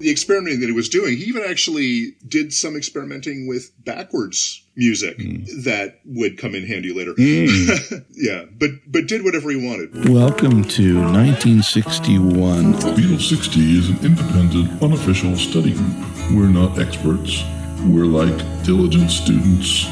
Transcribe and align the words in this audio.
The 0.00 0.10
experimenting 0.10 0.60
that 0.60 0.66
he 0.66 0.72
was 0.72 0.88
doing, 0.88 1.16
he 1.16 1.24
even 1.24 1.44
actually 1.48 2.16
did 2.26 2.52
some 2.52 2.76
experimenting 2.76 3.46
with 3.46 3.70
backwards 3.84 4.64
music 4.74 5.16
hmm. 5.16 5.44
that 5.62 6.00
would 6.04 6.38
come 6.38 6.56
in 6.56 6.66
handy 6.66 6.92
later. 6.92 7.12
Hmm. 7.16 8.02
yeah, 8.10 8.46
but 8.58 8.70
but 8.88 9.06
did 9.06 9.22
whatever 9.24 9.50
he 9.50 9.56
wanted. 9.56 10.08
Welcome 10.08 10.64
to 10.64 10.96
1961. 11.00 12.72
Beatle 12.74 13.20
60 13.20 13.78
is 13.78 13.90
an 13.90 14.04
independent, 14.04 14.82
unofficial 14.82 15.36
study 15.36 15.72
group. 15.72 15.96
We're 16.32 16.48
not 16.48 16.80
experts. 16.80 17.44
We're 17.84 18.06
like 18.06 18.36
diligent 18.64 19.12
students. 19.12 19.86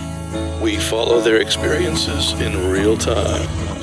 We 0.61 0.77
follow 0.77 1.20
their 1.20 1.40
experiences 1.40 2.32
in 2.40 2.70
real 2.70 2.96
time. 2.96 3.79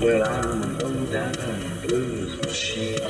Well, 0.00 0.22
I'm 0.24 0.62
a 0.62 0.66
low 0.84 1.06
down 1.06 1.32
blues 1.86 2.36
machine. 2.42 3.05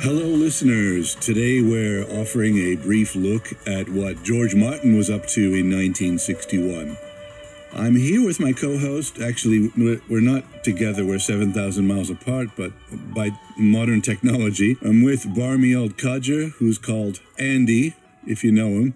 Hello, 0.00 0.28
listeners. 0.28 1.16
Today 1.16 1.60
we're 1.60 2.04
offering 2.20 2.56
a 2.56 2.76
brief 2.76 3.16
look 3.16 3.48
at 3.66 3.88
what 3.88 4.22
George 4.22 4.54
Martin 4.54 4.96
was 4.96 5.10
up 5.10 5.26
to 5.26 5.40
in 5.40 5.68
1961. 5.74 6.96
I'm 7.72 7.96
here 7.96 8.24
with 8.24 8.38
my 8.38 8.52
co 8.52 8.78
host. 8.78 9.20
Actually, 9.20 9.72
we're 9.76 10.20
not 10.20 10.62
together, 10.62 11.04
we're 11.04 11.18
7,000 11.18 11.84
miles 11.84 12.10
apart, 12.10 12.50
but 12.56 12.70
by 13.12 13.30
modern 13.58 14.00
technology, 14.00 14.76
I'm 14.82 15.02
with 15.02 15.34
Barmy 15.34 15.74
Old 15.74 15.98
Codger, 15.98 16.50
who's 16.58 16.78
called 16.78 17.18
Andy, 17.36 17.96
if 18.24 18.44
you 18.44 18.52
know 18.52 18.68
him. 18.68 18.94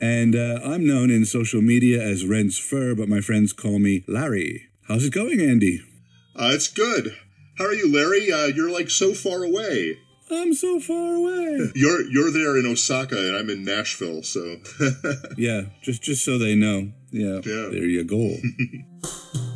And 0.00 0.36
uh, 0.36 0.60
I'm 0.64 0.86
known 0.86 1.10
in 1.10 1.24
social 1.24 1.62
media 1.62 2.00
as 2.00 2.24
Ren's 2.24 2.58
Fur, 2.58 2.94
but 2.94 3.08
my 3.08 3.20
friends 3.20 3.52
call 3.52 3.80
me 3.80 4.04
Larry. 4.06 4.68
How's 4.86 5.04
it 5.04 5.12
going, 5.12 5.40
Andy? 5.40 5.82
Uh, 6.36 6.50
it's 6.52 6.68
good. 6.68 7.16
How 7.58 7.64
are 7.64 7.74
you, 7.74 7.92
Larry? 7.92 8.30
Uh, 8.30 8.46
you're 8.46 8.70
like 8.70 8.90
so 8.90 9.14
far 9.14 9.42
away. 9.42 9.98
I'm 10.34 10.52
so 10.54 10.80
far 10.80 11.14
away. 11.14 11.70
You're 11.74 12.02
you're 12.10 12.30
there 12.30 12.56
in 12.58 12.66
Osaka, 12.66 13.16
and 13.16 13.36
I'm 13.36 13.50
in 13.50 13.64
Nashville. 13.64 14.22
So 14.22 14.56
Yeah, 15.36 15.62
just 15.82 16.02
just 16.02 16.24
so 16.24 16.38
they 16.38 16.54
know. 16.54 16.90
Yeah, 17.10 17.40
Yeah. 17.44 17.68
there 17.70 17.86
you 17.86 18.04
go. 18.04 18.36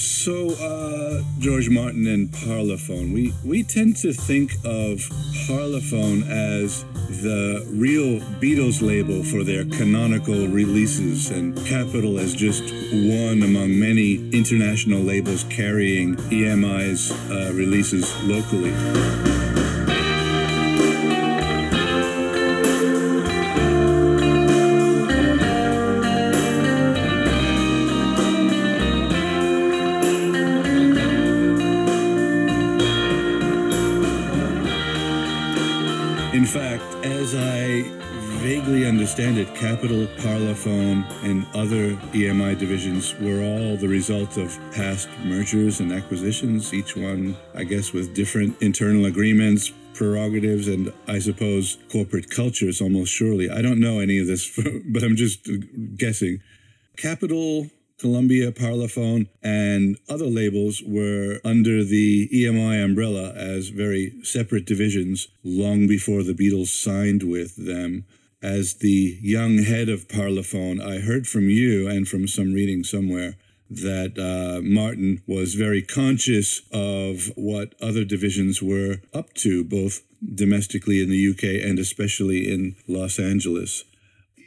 so, 0.00 0.50
uh, 0.54 1.22
George 1.38 1.68
Martin 1.68 2.06
and 2.06 2.28
Parlophone. 2.30 3.12
We 3.12 3.34
we 3.44 3.62
tend 3.62 3.96
to 3.98 4.12
think 4.12 4.54
of 4.64 4.98
Parlophone 5.46 6.26
as 6.28 6.84
the 7.22 7.66
real 7.68 8.20
Beatles 8.40 8.80
label 8.80 9.22
for 9.22 9.44
their 9.44 9.64
canonical 9.64 10.48
releases, 10.48 11.30
and 11.30 11.56
Capitol 11.66 12.18
as 12.18 12.34
just 12.34 12.62
one 12.62 13.42
among 13.42 13.78
many 13.78 14.14
international 14.30 15.00
labels 15.02 15.44
carrying 15.44 16.16
EMI's 16.32 17.10
uh, 17.30 17.52
releases 17.54 18.10
locally. 18.24 19.29
And 41.22 41.46
other 41.54 41.96
EMI 42.12 42.58
divisions 42.58 43.14
were 43.18 43.42
all 43.42 43.76
the 43.76 43.88
result 43.88 44.36
of 44.36 44.58
past 44.72 45.08
mergers 45.24 45.80
and 45.80 45.92
acquisitions, 45.92 46.72
each 46.72 46.96
one, 46.96 47.36
I 47.54 47.64
guess, 47.64 47.92
with 47.92 48.14
different 48.14 48.60
internal 48.62 49.06
agreements, 49.06 49.72
prerogatives, 49.94 50.68
and 50.68 50.92
I 51.06 51.18
suppose 51.18 51.78
corporate 51.90 52.30
cultures 52.30 52.80
almost 52.80 53.12
surely. 53.12 53.50
I 53.50 53.62
don't 53.62 53.80
know 53.80 54.00
any 54.00 54.18
of 54.18 54.26
this, 54.26 54.50
but 54.86 55.02
I'm 55.02 55.16
just 55.16 55.48
guessing. 55.96 56.40
Capitol, 56.96 57.68
Columbia, 57.98 58.50
Parlophone, 58.50 59.28
and 59.42 59.98
other 60.08 60.26
labels 60.26 60.82
were 60.86 61.38
under 61.44 61.84
the 61.84 62.28
EMI 62.32 62.82
umbrella 62.82 63.34
as 63.34 63.68
very 63.68 64.14
separate 64.22 64.64
divisions 64.64 65.28
long 65.44 65.86
before 65.86 66.22
the 66.22 66.32
Beatles 66.32 66.68
signed 66.68 67.22
with 67.22 67.56
them. 67.56 68.06
As 68.42 68.74
the 68.74 69.18
young 69.20 69.64
head 69.64 69.90
of 69.90 70.08
Parlophone, 70.08 70.82
I 70.82 71.00
heard 71.00 71.26
from 71.26 71.50
you 71.50 71.86
and 71.86 72.08
from 72.08 72.26
some 72.26 72.54
reading 72.54 72.82
somewhere 72.84 73.36
that 73.68 74.18
uh, 74.18 74.62
Martin 74.62 75.22
was 75.26 75.54
very 75.54 75.82
conscious 75.82 76.62
of 76.72 77.30
what 77.36 77.74
other 77.82 78.02
divisions 78.02 78.62
were 78.62 79.02
up 79.12 79.34
to, 79.34 79.62
both 79.62 80.02
domestically 80.34 81.02
in 81.02 81.10
the 81.10 81.30
UK 81.30 81.62
and 81.68 81.78
especially 81.78 82.50
in 82.50 82.76
Los 82.88 83.18
Angeles. 83.18 83.84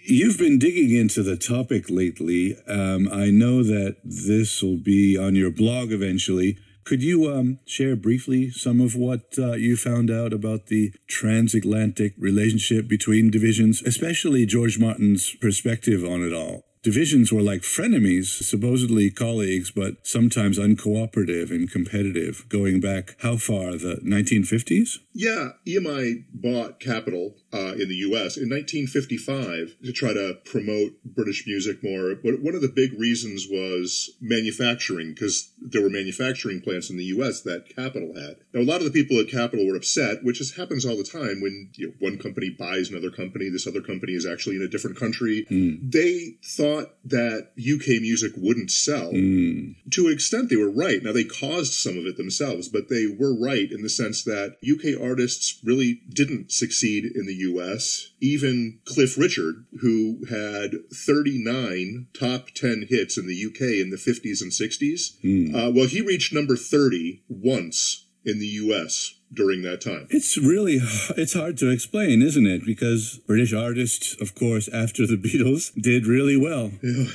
You've 0.06 0.40
been 0.40 0.58
digging 0.58 0.96
into 0.96 1.22
the 1.22 1.38
topic 1.38 1.86
lately. 1.88 2.58
Um, 2.68 3.08
I 3.14 3.30
know 3.30 3.62
that 3.62 3.98
this 4.04 4.64
will 4.64 4.78
be 4.78 5.18
on 5.18 5.36
your 5.36 5.52
blog 5.52 5.92
eventually. 5.92 6.58
Could 6.84 7.02
you 7.02 7.32
um, 7.34 7.60
share 7.66 7.96
briefly 7.96 8.50
some 8.52 8.82
of 8.82 8.96
what 8.96 9.36
uh, 9.38 9.54
you 9.54 9.78
found 9.78 10.12
out 10.12 10.34
about 10.34 10.68
the 10.68 10.94
transatlantic 11.08 12.14
relationship 12.18 12.88
between 12.88 13.32
divisions, 13.32 13.82
especially 13.82 14.46
George 14.46 14.80
Martin's 14.80 15.36
perspective 15.36 16.04
on 16.04 16.22
it 16.22 16.34
all? 16.34 16.66
Divisions 16.84 17.32
were 17.32 17.42
like 17.42 17.62
frenemies, 17.62 18.26
supposedly 18.44 19.10
colleagues, 19.10 19.72
but 19.72 20.06
sometimes 20.06 20.60
uncooperative 20.60 21.50
and 21.50 21.72
competitive, 21.72 22.46
going 22.50 22.82
back 22.82 23.16
how 23.22 23.38
far? 23.38 23.72
The 23.78 24.02
1950s? 24.04 24.98
yeah, 25.14 25.52
EMI 25.66 26.26
bought 26.34 26.82
Capitol 26.82 27.36
uh, 27.54 27.74
in 27.74 27.88
the 27.88 28.02
U.S. 28.10 28.36
in 28.36 28.50
1955 28.50 29.76
to 29.86 29.92
try 29.92 30.14
to 30.14 30.38
promote 30.44 30.94
British 31.06 31.46
music 31.46 31.84
more. 31.84 32.16
But 32.16 32.42
one 32.42 32.56
of 32.56 32.62
the 32.62 32.68
big 32.68 33.00
reasons 33.00 33.48
was 33.50 34.12
manufacturing, 34.20 35.14
because 35.14 35.52
there 35.62 35.82
were 35.82 35.90
manufacturing 35.90 36.62
plants 36.62 36.90
in 36.90 36.98
the 36.98 37.06
U.S. 37.06 37.42
that 37.42 37.74
Capitol 37.76 38.14
had. 38.16 38.38
Now, 38.54 38.62
a 38.62 38.70
lot 38.70 38.82
of 38.82 38.92
the 38.92 39.04
people 39.04 39.20
at 39.20 39.30
Capitol 39.30 39.68
were 39.68 39.76
upset, 39.76 40.24
which 40.24 40.42
is, 40.42 40.56
happens 40.56 40.86
all 40.86 40.98
the 40.98 41.04
time 41.04 41.42
when 41.42 41.70
you 41.76 41.88
know, 41.88 41.94
one 42.00 42.18
company 42.18 42.50
buys 42.50 42.90
another 42.90 43.12
company. 43.12 43.50
This 43.50 43.68
other 43.68 43.82
company 43.82 44.14
is 44.14 44.26
actually 44.26 44.56
in 44.56 44.64
a 44.64 44.68
different 44.68 44.98
country. 44.98 45.46
They 45.50 46.38
thought 46.44 46.96
that 47.06 47.52
UK 47.58 48.02
music 48.02 48.34
wouldn't 48.36 48.72
sell. 48.72 49.12
To 49.12 50.08
an 50.08 50.14
extent, 50.14 50.50
they 50.50 50.56
were 50.56 50.72
right. 50.72 51.04
Now, 51.04 51.12
they 51.12 51.24
caused 51.24 51.74
some 51.74 51.98
of 51.98 52.06
it 52.06 52.18
themselves, 52.18 52.68
but 52.68 52.90
they 52.90 53.06
were 53.08 53.34
right 53.34 53.72
in 53.72 53.84
the 53.84 53.90
sense 53.90 54.24
that 54.24 54.58
UK 54.64 55.00
artists 55.00 55.60
really 55.64 56.02
didn't 56.10 56.52
succeed 56.52 57.06
in 57.06 57.26
the 57.28 57.43
US. 57.52 58.12
Even 58.22 58.80
Cliff 58.86 59.18
Richard, 59.18 59.66
who 59.82 60.26
had 60.30 60.76
39 60.94 62.08
top 62.14 62.52
10 62.52 62.88
hits 62.90 63.18
in 63.18 63.28
the 63.28 63.46
UK 63.46 63.82
in 63.82 63.90
the 63.90 63.98
50s 63.98 64.42
and 64.42 64.52
60s, 64.52 65.56
uh, 65.56 65.72
well, 65.72 65.88
he 65.88 66.02
reached 66.02 66.34
number 66.34 66.56
30 66.56 67.24
once 67.28 68.06
in 68.26 68.40
the 68.40 68.46
US 68.46 69.16
during 69.34 69.62
that 69.64 69.82
time. 69.82 70.08
It's 70.10 70.38
really 70.38 70.80
it's 71.18 71.34
hard 71.34 71.58
to 71.58 71.70
explain, 71.70 72.22
isn't 72.22 72.48
it? 72.48 72.66
Because 72.66 73.20
British 73.28 73.54
artists, 73.54 74.20
of 74.22 74.36
course, 74.36 74.68
after 74.68 75.06
the 75.06 75.18
Beatles, 75.18 75.72
did 75.82 76.06
really 76.06 76.38
well. 76.38 76.72
Yeah, 76.82 77.06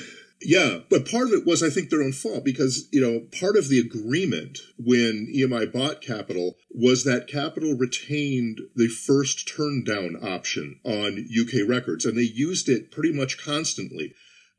but 0.88 1.10
part 1.10 1.28
of 1.28 1.32
it 1.32 1.46
was, 1.46 1.62
I 1.62 1.70
think, 1.70 1.90
their 1.90 2.02
own 2.02 2.12
fault 2.12 2.44
because, 2.44 2.88
you 2.92 3.00
know, 3.00 3.26
part 3.40 3.56
of 3.56 3.68
the 3.68 3.80
agreement 3.80 4.58
when 4.78 5.32
EMI 5.34 5.72
bought 5.72 6.00
Capitol 6.00 6.56
was 6.70 7.04
that 7.04 7.26
Capitol 7.26 7.74
retained 7.74 8.60
the 8.76 8.88
first 8.88 9.48
turn 9.48 9.82
down 9.82 10.16
option 10.22 10.78
on 10.84 11.26
UK 11.28 11.68
records, 11.68 12.04
and 12.04 12.16
they 12.16 12.22
used 12.22 12.68
it 12.68 12.92
pretty 12.92 13.12
much 13.12 13.42
constantly. 13.42 14.14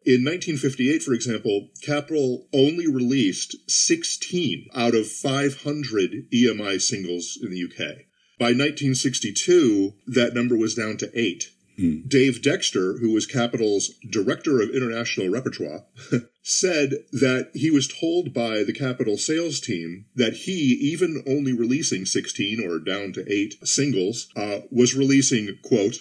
In 0.05 0.23
1958, 0.23 1.03
for 1.03 1.13
example, 1.13 1.69
Capitol 1.81 2.47
only 2.53 2.87
released 2.87 3.55
16 3.69 4.67
out 4.73 4.95
of 4.95 5.09
500 5.09 6.29
EMI 6.33 6.81
singles 6.81 7.37
in 7.41 7.51
the 7.51 7.63
UK. 7.63 8.05
By 8.37 8.51
1962, 8.51 9.93
that 10.07 10.33
number 10.33 10.55
was 10.55 10.75
down 10.75 10.97
to 10.97 11.11
eight. 11.13 11.51
Mm. 11.79 12.09
Dave 12.09 12.41
Dexter, 12.41 12.97
who 12.97 13.13
was 13.13 13.25
Capitol's 13.25 13.91
director 14.09 14.61
of 14.61 14.69
international 14.71 15.29
repertoire, 15.29 15.85
said 16.49 17.05
that 17.11 17.51
he 17.53 17.69
was 17.69 17.87
told 17.87 18.33
by 18.33 18.63
the 18.63 18.73
Capitol 18.73 19.17
sales 19.17 19.59
team 19.59 20.05
that 20.15 20.33
he, 20.33 20.77
even 20.81 21.23
only 21.27 21.53
releasing 21.53 22.05
16 22.05 22.59
or 22.59 22.79
down 22.79 23.13
to 23.13 23.31
8 23.31 23.67
singles, 23.67 24.29
uh, 24.35 24.61
was 24.71 24.95
releasing, 24.95 25.57
quote, 25.63 25.97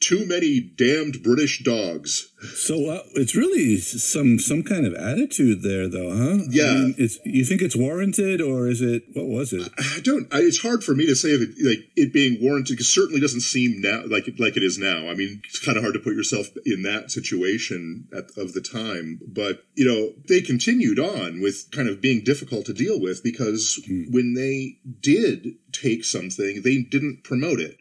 too 0.00 0.26
many 0.26 0.60
damned 0.60 1.22
British 1.22 1.62
dogs. 1.62 2.32
So 2.54 2.90
uh, 2.90 3.02
it's 3.14 3.36
really 3.36 3.76
some 3.76 4.38
some 4.38 4.64
kind 4.64 4.84
of 4.84 4.94
attitude 4.94 5.62
there, 5.62 5.86
though, 5.86 6.10
huh? 6.10 6.44
Yeah. 6.50 6.64
I 6.64 6.74
mean, 6.74 6.94
it's 6.98 7.18
you 7.24 7.44
think 7.44 7.62
it's 7.62 7.76
warranted, 7.76 8.40
or 8.40 8.66
is 8.66 8.80
it 8.80 9.04
what 9.14 9.26
was 9.26 9.52
it? 9.52 9.70
I 9.78 10.00
don't. 10.02 10.26
I, 10.34 10.38
it's 10.40 10.60
hard 10.60 10.82
for 10.82 10.94
me 10.94 11.06
to 11.06 11.14
say 11.14 11.28
if 11.28 11.40
it 11.40 11.50
like 11.64 11.88
it 11.94 12.12
being 12.12 12.38
warranted 12.42 12.74
because 12.74 12.92
certainly 12.92 13.20
doesn't 13.20 13.42
seem 13.42 13.80
now 13.80 14.02
like 14.06 14.26
it, 14.26 14.40
like 14.40 14.56
it 14.56 14.64
is 14.64 14.76
now. 14.76 15.08
I 15.08 15.14
mean, 15.14 15.40
it's 15.44 15.64
kind 15.64 15.76
of 15.76 15.84
hard 15.84 15.94
to 15.94 16.00
put 16.00 16.14
yourself 16.14 16.48
in 16.66 16.82
that 16.82 17.12
situation 17.12 18.08
at, 18.12 18.36
of 18.36 18.54
the 18.54 18.60
time. 18.60 19.20
But 19.24 19.62
you 19.74 19.86
know, 19.86 19.91
they 20.28 20.40
continued 20.40 20.98
on 20.98 21.40
with 21.40 21.70
kind 21.72 21.88
of 21.88 22.00
being 22.00 22.22
difficult 22.24 22.66
to 22.66 22.72
deal 22.72 23.00
with 23.00 23.22
because 23.22 23.80
when 24.10 24.34
they 24.34 24.78
did 25.00 25.54
take 25.72 26.04
something, 26.04 26.62
they 26.62 26.82
didn't 26.82 27.24
promote 27.24 27.60
it. 27.60 27.76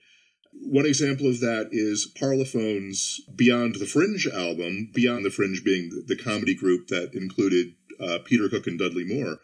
One 0.53 0.85
example 0.85 1.27
of 1.27 1.39
that 1.39 1.69
is 1.71 2.11
Parlophone's 2.19 3.19
Beyond 3.35 3.75
the 3.75 3.85
Fringe 3.85 4.27
album, 4.27 4.89
Beyond 4.93 5.25
the 5.25 5.31
Fringe 5.31 5.63
being 5.63 5.89
the, 6.07 6.15
comedy 6.15 6.53
group 6.53 6.87
that 6.87 7.13
included 7.13 7.73
uh, 7.99 8.19
Peter 8.25 8.47
Cook 8.47 8.67
and 8.67 8.77
Dudley 8.77 9.03
Moore. 9.03 9.39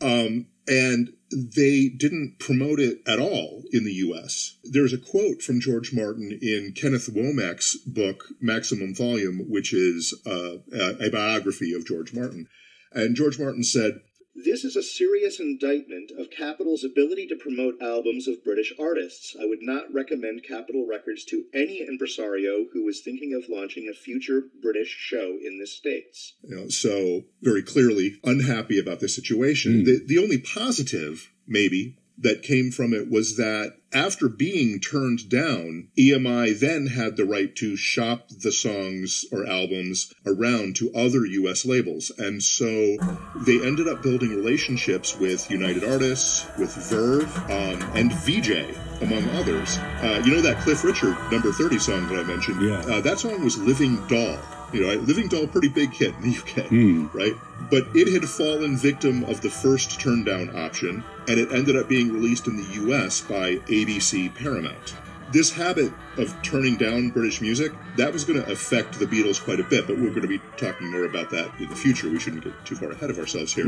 Um, 0.00 0.46
and 0.68 1.12
they 1.32 1.88
didn't 1.88 2.38
promote 2.38 2.80
it 2.80 3.00
at 3.06 3.18
all 3.18 3.62
in 3.72 3.84
the 3.84 3.94
US. 3.94 4.56
There's 4.64 4.92
a 4.92 4.98
quote 4.98 5.42
from 5.42 5.60
George 5.60 5.92
Martin 5.92 6.38
in 6.42 6.72
Kenneth 6.76 7.08
Womack's 7.12 7.76
book, 7.86 8.24
Maximum 8.40 8.94
Volume, 8.94 9.46
which 9.48 9.72
is 9.72 10.14
uh, 10.26 10.58
a, 10.72 11.06
a 11.06 11.10
biography 11.10 11.72
of 11.72 11.86
George 11.86 12.12
Martin. 12.12 12.48
And 12.92 13.16
George 13.16 13.38
Martin 13.38 13.64
said, 13.64 14.00
this 14.34 14.64
is 14.64 14.76
a 14.76 14.82
serious 14.82 15.38
indictment 15.38 16.10
of 16.18 16.30
Capitol's 16.30 16.84
ability 16.84 17.26
to 17.28 17.36
promote 17.36 17.80
albums 17.82 18.26
of 18.26 18.44
British 18.44 18.72
artists. 18.78 19.36
I 19.40 19.44
would 19.44 19.62
not 19.62 19.92
recommend 19.92 20.42
Capitol 20.42 20.86
Records 20.86 21.24
to 21.26 21.44
any 21.52 21.86
impresario 21.86 22.66
who 22.72 22.88
is 22.88 23.00
thinking 23.00 23.34
of 23.34 23.48
launching 23.48 23.88
a 23.88 23.94
future 23.94 24.44
British 24.60 24.96
show 24.98 25.38
in 25.42 25.58
the 25.58 25.66
States. 25.66 26.34
You 26.42 26.56
know, 26.56 26.68
so 26.68 27.24
very 27.42 27.62
clearly 27.62 28.20
unhappy 28.24 28.78
about 28.78 29.00
this 29.00 29.14
situation. 29.14 29.80
Hmm. 29.80 29.84
The, 29.84 30.04
the 30.06 30.18
only 30.18 30.38
positive, 30.38 31.30
maybe, 31.46 31.98
that 32.22 32.42
came 32.42 32.70
from 32.70 32.94
it 32.94 33.10
was 33.10 33.36
that 33.36 33.74
after 33.92 34.28
being 34.28 34.80
turned 34.80 35.28
down, 35.28 35.88
EMI 35.98 36.58
then 36.58 36.86
had 36.86 37.16
the 37.16 37.24
right 37.24 37.54
to 37.56 37.76
shop 37.76 38.28
the 38.28 38.52
songs 38.52 39.26
or 39.30 39.46
albums 39.46 40.14
around 40.24 40.76
to 40.76 40.92
other 40.94 41.26
US 41.26 41.66
labels. 41.66 42.10
And 42.16 42.42
so 42.42 42.96
they 43.36 43.60
ended 43.62 43.88
up 43.88 44.02
building 44.02 44.30
relationships 44.30 45.18
with 45.18 45.50
United 45.50 45.84
Artists, 45.84 46.46
with 46.58 46.74
Verve, 46.88 47.36
um, 47.50 47.82
and 47.94 48.12
Vee-Jay, 48.12 48.74
among 49.02 49.28
others. 49.30 49.76
Uh, 49.78 50.22
you 50.24 50.32
know 50.34 50.40
that 50.40 50.62
Cliff 50.62 50.84
Richard 50.84 51.16
number 51.30 51.52
30 51.52 51.78
song 51.78 52.08
that 52.08 52.18
I 52.18 52.22
mentioned? 52.22 52.62
Yeah. 52.62 52.78
Uh, 52.80 53.00
that 53.02 53.18
song 53.18 53.44
was 53.44 53.58
Living 53.58 54.06
Doll. 54.06 54.38
You 54.72 54.86
know, 54.86 54.94
Living 55.02 55.28
Doll, 55.28 55.46
pretty 55.46 55.68
big 55.68 55.92
hit 55.92 56.14
in 56.16 56.22
the 56.22 56.38
UK, 56.38 56.70
right? 57.14 57.34
But 57.70 57.84
it 57.94 58.12
had 58.12 58.28
fallen 58.28 58.76
victim 58.76 59.24
of 59.24 59.40
the 59.40 59.50
first 59.50 60.00
turn 60.00 60.24
down 60.24 60.54
option, 60.56 61.04
and 61.28 61.38
it 61.38 61.52
ended 61.52 61.76
up 61.76 61.88
being 61.88 62.12
released 62.12 62.46
in 62.46 62.56
the 62.56 62.68
US 62.86 63.20
by 63.20 63.56
ABC 63.68 64.34
Paramount. 64.34 64.94
This 65.30 65.50
habit 65.50 65.92
of 66.18 66.34
turning 66.42 66.76
down 66.76 67.08
British 67.08 67.40
music, 67.40 67.72
that 67.96 68.12
was 68.12 68.24
going 68.24 68.42
to 68.42 68.50
affect 68.52 68.98
the 68.98 69.06
Beatles 69.06 69.42
quite 69.42 69.60
a 69.60 69.64
bit, 69.64 69.86
but 69.86 69.96
we're 69.96 70.10
going 70.10 70.22
to 70.22 70.28
be 70.28 70.40
talking 70.58 70.90
more 70.90 71.04
about 71.04 71.30
that 71.30 71.50
in 71.58 71.68
the 71.70 71.76
future. 71.76 72.08
We 72.10 72.18
shouldn't 72.18 72.44
get 72.44 72.52
too 72.66 72.74
far 72.74 72.90
ahead 72.90 73.08
of 73.08 73.18
ourselves 73.18 73.52
here. 73.54 73.64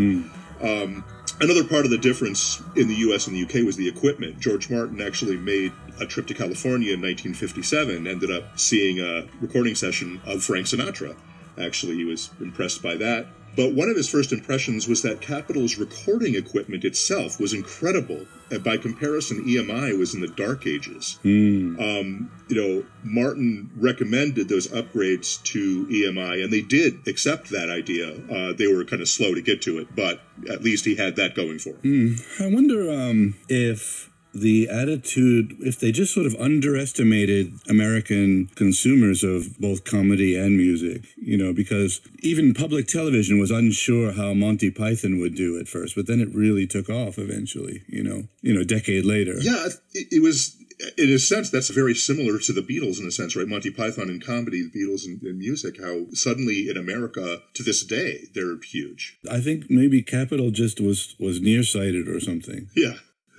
Um, 0.60 1.04
another 1.40 1.64
part 1.64 1.84
of 1.84 1.90
the 1.90 1.98
difference 1.98 2.62
in 2.76 2.88
the 2.88 2.94
US 2.96 3.26
and 3.26 3.36
the 3.36 3.42
UK 3.42 3.66
was 3.66 3.76
the 3.76 3.88
equipment. 3.88 4.40
George 4.40 4.70
Martin 4.70 5.00
actually 5.00 5.36
made 5.36 5.72
a 6.00 6.06
trip 6.06 6.26
to 6.28 6.34
California 6.34 6.92
in 6.92 7.00
1957, 7.00 8.06
ended 8.06 8.30
up 8.30 8.58
seeing 8.58 9.00
a 9.00 9.26
recording 9.40 9.74
session 9.74 10.20
of 10.24 10.42
Frank 10.42 10.66
Sinatra. 10.66 11.16
Actually, 11.58 11.96
he 11.96 12.04
was 12.04 12.30
impressed 12.40 12.82
by 12.82 12.96
that. 12.96 13.26
But 13.56 13.72
one 13.72 13.88
of 13.88 13.96
his 13.96 14.08
first 14.08 14.32
impressions 14.32 14.88
was 14.88 15.02
that 15.02 15.20
Capitol's 15.20 15.78
recording 15.78 16.34
equipment 16.34 16.84
itself 16.84 17.38
was 17.38 17.52
incredible. 17.52 18.26
And 18.50 18.64
by 18.64 18.76
comparison, 18.76 19.44
EMI 19.44 19.96
was 19.96 20.14
in 20.14 20.20
the 20.20 20.28
dark 20.28 20.66
ages. 20.66 21.18
Um, 21.24 22.30
you 22.48 22.56
know, 22.56 22.84
Martin 23.02 23.70
recommended 23.76 24.48
those 24.48 24.66
upgrades 24.68 25.42
to 25.44 25.86
EMI, 25.86 26.42
and 26.42 26.52
they 26.52 26.62
did 26.62 27.06
accept 27.06 27.50
that 27.50 27.70
idea. 27.70 28.14
Uh, 28.28 28.52
they 28.52 28.66
were 28.66 28.84
kind 28.84 29.00
of 29.00 29.08
slow 29.08 29.34
to 29.34 29.42
get 29.42 29.62
to 29.62 29.78
it, 29.78 29.94
but 29.94 30.20
at 30.50 30.62
least 30.62 30.84
he 30.84 30.96
had 30.96 31.16
that 31.16 31.34
going 31.34 31.58
for 31.58 31.74
him. 31.82 32.16
I 32.40 32.48
wonder 32.52 32.90
um, 32.90 33.34
if 33.48 34.10
the 34.34 34.68
attitude, 34.68 35.54
if 35.60 35.78
they 35.78 35.92
just 35.92 36.12
sort 36.12 36.26
of 36.26 36.34
underestimated 36.36 37.52
American 37.68 38.50
consumers 38.56 39.22
of 39.22 39.58
both 39.58 39.84
comedy 39.84 40.36
and 40.36 40.56
music, 40.56 41.04
you 41.16 41.36
know, 41.36 41.52
because 41.52 42.00
even 42.20 42.54
public 42.54 42.86
television 42.86 43.38
was 43.38 43.50
unsure 43.50 44.12
how 44.12 44.34
Monty 44.34 44.70
Python 44.70 45.20
would 45.20 45.34
do 45.34 45.58
at 45.58 45.68
first, 45.68 45.94
but 45.94 46.06
then 46.06 46.20
it 46.20 46.34
really 46.34 46.66
took 46.66 46.90
off 46.90 47.18
eventually, 47.18 47.82
you 47.86 48.02
know, 48.02 48.24
you 48.42 48.52
know, 48.52 48.60
a 48.60 48.64
decade 48.64 49.04
later. 49.04 49.34
Yeah, 49.40 49.66
it, 49.92 50.08
it 50.10 50.22
was. 50.22 50.56
In 50.98 51.08
a 51.08 51.20
sense, 51.20 51.50
that's 51.50 51.70
very 51.70 51.94
similar 51.94 52.36
to 52.40 52.52
the 52.52 52.60
Beatles. 52.60 52.98
In 53.00 53.06
a 53.06 53.12
sense, 53.12 53.36
right? 53.36 53.46
Monty 53.46 53.70
Python 53.70 54.10
in 54.10 54.20
comedy, 54.20 54.60
the 54.60 54.76
Beatles 54.76 55.06
in, 55.06 55.20
in 55.24 55.38
music. 55.38 55.80
How 55.80 56.06
suddenly 56.12 56.68
in 56.68 56.76
America, 56.76 57.42
to 57.54 57.62
this 57.62 57.84
day, 57.84 58.24
they're 58.34 58.58
huge. 58.60 59.16
I 59.30 59.40
think 59.40 59.70
maybe 59.70 60.02
Capitol 60.02 60.50
just 60.50 60.80
was 60.80 61.14
was 61.20 61.40
nearsighted 61.40 62.08
or 62.08 62.18
something. 62.18 62.68
Yeah, 62.74 62.94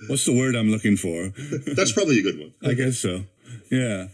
What's 0.08 0.24
the 0.24 0.36
word 0.36 0.54
I'm 0.54 0.70
looking 0.70 0.96
for? 0.96 1.28
that's 1.74 1.92
probably 1.92 2.18
a 2.18 2.22
good 2.22 2.38
one. 2.38 2.54
I 2.64 2.74
guess 2.74 2.98
so. 2.98 3.24
Yeah. 3.70 4.08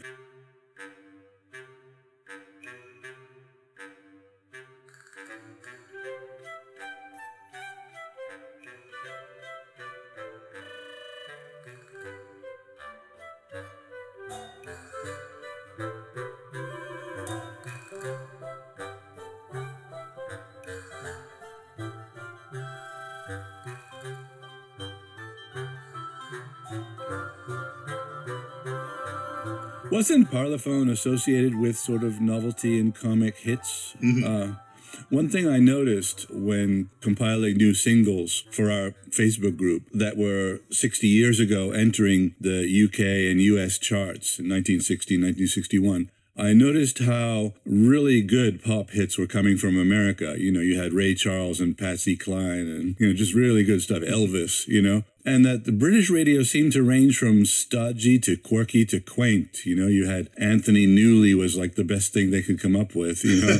Wasn't 29.92 30.30
Parlophone 30.30 30.90
associated 30.90 31.54
with 31.54 31.76
sort 31.76 32.02
of 32.02 32.18
novelty 32.18 32.80
and 32.80 32.94
comic 32.94 33.36
hits? 33.36 33.94
Uh, 34.24 34.54
one 35.10 35.28
thing 35.28 35.46
I 35.46 35.58
noticed 35.58 36.30
when 36.30 36.88
compiling 37.02 37.58
new 37.58 37.74
singles 37.74 38.44
for 38.50 38.70
our 38.70 38.94
Facebook 39.10 39.58
group 39.58 39.82
that 39.92 40.16
were 40.16 40.60
60 40.70 41.06
years 41.06 41.38
ago 41.38 41.72
entering 41.72 42.34
the 42.40 42.62
UK 42.62 43.30
and 43.30 43.38
US 43.42 43.76
charts 43.76 44.38
in 44.38 44.48
1960, 44.48 45.16
1961, 45.16 46.10
I 46.38 46.54
noticed 46.54 47.00
how 47.00 47.52
really 47.66 48.22
good 48.22 48.64
pop 48.64 48.90
hits 48.90 49.18
were 49.18 49.26
coming 49.26 49.58
from 49.58 49.78
America. 49.78 50.36
You 50.38 50.50
know, 50.52 50.60
you 50.60 50.80
had 50.80 50.94
Ray 50.94 51.14
Charles 51.14 51.60
and 51.60 51.76
Patsy 51.76 52.16
Cline 52.16 52.66
and, 52.66 52.96
you 52.98 53.08
know, 53.08 53.12
just 53.12 53.34
really 53.34 53.64
good 53.64 53.82
stuff. 53.82 54.00
Elvis, 54.00 54.66
you 54.66 54.80
know, 54.80 55.04
and 55.24 55.44
that 55.44 55.64
the 55.64 55.72
British 55.72 56.10
radio 56.10 56.42
seemed 56.42 56.72
to 56.72 56.82
range 56.82 57.18
from 57.18 57.44
stodgy 57.46 58.18
to 58.20 58.36
quirky 58.36 58.84
to 58.86 59.00
quaint. 59.00 59.64
You 59.64 59.76
know, 59.76 59.86
you 59.86 60.06
had 60.06 60.30
Anthony 60.36 60.86
Newley 60.86 61.34
was 61.34 61.56
like 61.56 61.74
the 61.74 61.84
best 61.84 62.12
thing 62.12 62.30
they 62.30 62.42
could 62.42 62.60
come 62.60 62.74
up 62.74 62.94
with, 62.94 63.24
you 63.24 63.40
know, 63.40 63.58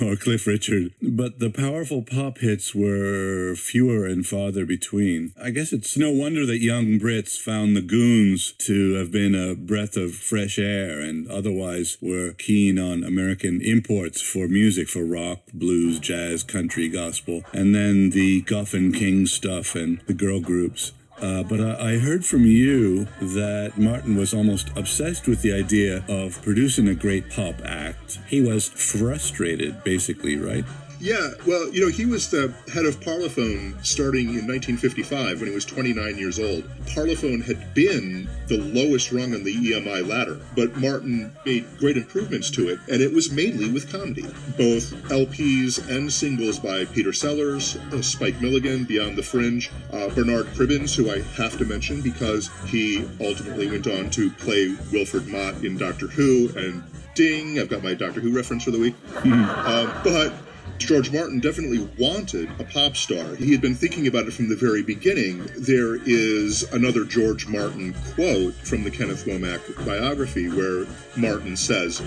or 0.06 0.16
Cliff 0.16 0.46
Richard. 0.46 0.92
But 1.00 1.38
the 1.38 1.50
powerful 1.50 2.02
pop 2.02 2.38
hits 2.38 2.74
were 2.74 3.54
fewer 3.54 4.06
and 4.06 4.26
farther 4.26 4.66
between. 4.66 5.32
I 5.40 5.50
guess 5.50 5.72
it's 5.72 5.96
no 5.96 6.10
wonder 6.10 6.44
that 6.46 6.58
young 6.60 6.98
Brits 6.98 7.38
found 7.38 7.76
the 7.76 7.82
Goons 7.82 8.52
to 8.58 8.94
have 8.94 9.12
been 9.12 9.34
a 9.34 9.54
breath 9.54 9.96
of 9.96 10.14
fresh 10.14 10.58
air 10.58 11.00
and 11.00 11.30
otherwise 11.30 11.96
were 12.00 12.32
keen 12.32 12.78
on 12.78 13.04
American 13.04 13.60
imports 13.60 14.20
for 14.20 14.48
music, 14.48 14.88
for 14.88 15.04
rock, 15.04 15.40
blues, 15.52 15.98
jazz, 15.98 16.42
country, 16.42 16.88
gospel, 16.88 17.42
and 17.52 17.74
then 17.74 18.10
the 18.10 18.42
Goffin 18.42 18.92
King 18.96 19.26
stuff 19.26 19.74
and 19.74 20.00
the 20.06 20.14
girl 20.14 20.40
groups. 20.40 20.92
Uh, 21.20 21.42
but 21.42 21.60
I, 21.60 21.92
I 21.92 21.98
heard 21.98 22.24
from 22.24 22.44
you 22.44 23.04
that 23.20 23.72
Martin 23.76 24.16
was 24.16 24.34
almost 24.34 24.68
obsessed 24.76 25.26
with 25.26 25.42
the 25.42 25.52
idea 25.52 26.04
of 26.08 26.42
producing 26.42 26.88
a 26.88 26.94
great 26.94 27.30
pop 27.30 27.54
act. 27.64 28.18
He 28.26 28.40
was 28.40 28.68
frustrated, 28.68 29.84
basically, 29.84 30.36
right? 30.36 30.64
Yeah, 31.04 31.32
well, 31.46 31.68
you 31.68 31.82
know, 31.82 31.90
he 31.92 32.06
was 32.06 32.30
the 32.30 32.54
head 32.72 32.86
of 32.86 32.98
Parlophone 32.98 33.84
starting 33.84 34.28
in 34.28 34.48
1955 34.48 35.38
when 35.38 35.50
he 35.50 35.54
was 35.54 35.66
29 35.66 36.16
years 36.16 36.38
old. 36.38 36.64
Parlophone 36.86 37.44
had 37.44 37.74
been 37.74 38.26
the 38.46 38.56
lowest 38.56 39.12
rung 39.12 39.34
on 39.34 39.44
the 39.44 39.54
EMI 39.54 40.08
ladder, 40.08 40.40
but 40.56 40.74
Martin 40.78 41.30
made 41.44 41.66
great 41.76 41.98
improvements 41.98 42.48
to 42.52 42.70
it, 42.70 42.78
and 42.90 43.02
it 43.02 43.12
was 43.12 43.30
mainly 43.30 43.70
with 43.70 43.92
comedy. 43.92 44.22
Both 44.56 44.94
LPs 45.10 45.90
and 45.90 46.10
singles 46.10 46.58
by 46.58 46.86
Peter 46.86 47.12
Sellers, 47.12 47.76
uh, 47.92 48.00
Spike 48.00 48.40
Milligan, 48.40 48.84
Beyond 48.84 49.18
the 49.18 49.22
Fringe, 49.22 49.70
uh, 49.92 50.08
Bernard 50.08 50.46
Cribbins, 50.54 50.96
who 50.96 51.10
I 51.10 51.20
have 51.36 51.58
to 51.58 51.66
mention 51.66 52.00
because 52.00 52.48
he 52.68 53.06
ultimately 53.20 53.70
went 53.70 53.86
on 53.86 54.08
to 54.08 54.30
play 54.30 54.74
Wilfred 54.90 55.28
Mott 55.28 55.62
in 55.64 55.76
Doctor 55.76 56.06
Who, 56.06 56.48
and 56.56 56.82
ding, 57.14 57.58
I've 57.60 57.68
got 57.68 57.82
my 57.82 57.92
Doctor 57.92 58.20
Who 58.20 58.34
reference 58.34 58.64
for 58.64 58.70
the 58.70 58.80
week. 58.80 58.94
Um, 59.22 59.92
but 60.02 60.32
George 60.78 61.10
Martin 61.12 61.40
definitely 61.40 61.88
wanted 61.98 62.50
a 62.58 62.64
pop 62.64 62.96
star. 62.96 63.36
He 63.36 63.52
had 63.52 63.60
been 63.60 63.74
thinking 63.74 64.06
about 64.06 64.26
it 64.26 64.32
from 64.32 64.48
the 64.48 64.56
very 64.56 64.82
beginning. 64.82 65.48
There 65.56 65.96
is 66.04 66.62
another 66.72 67.04
George 67.04 67.46
Martin 67.46 67.94
quote 68.14 68.54
from 68.54 68.84
the 68.84 68.90
Kenneth 68.90 69.24
Womack 69.24 69.84
biography 69.86 70.48
where 70.48 70.86
Martin 71.16 71.56
says, 71.56 72.02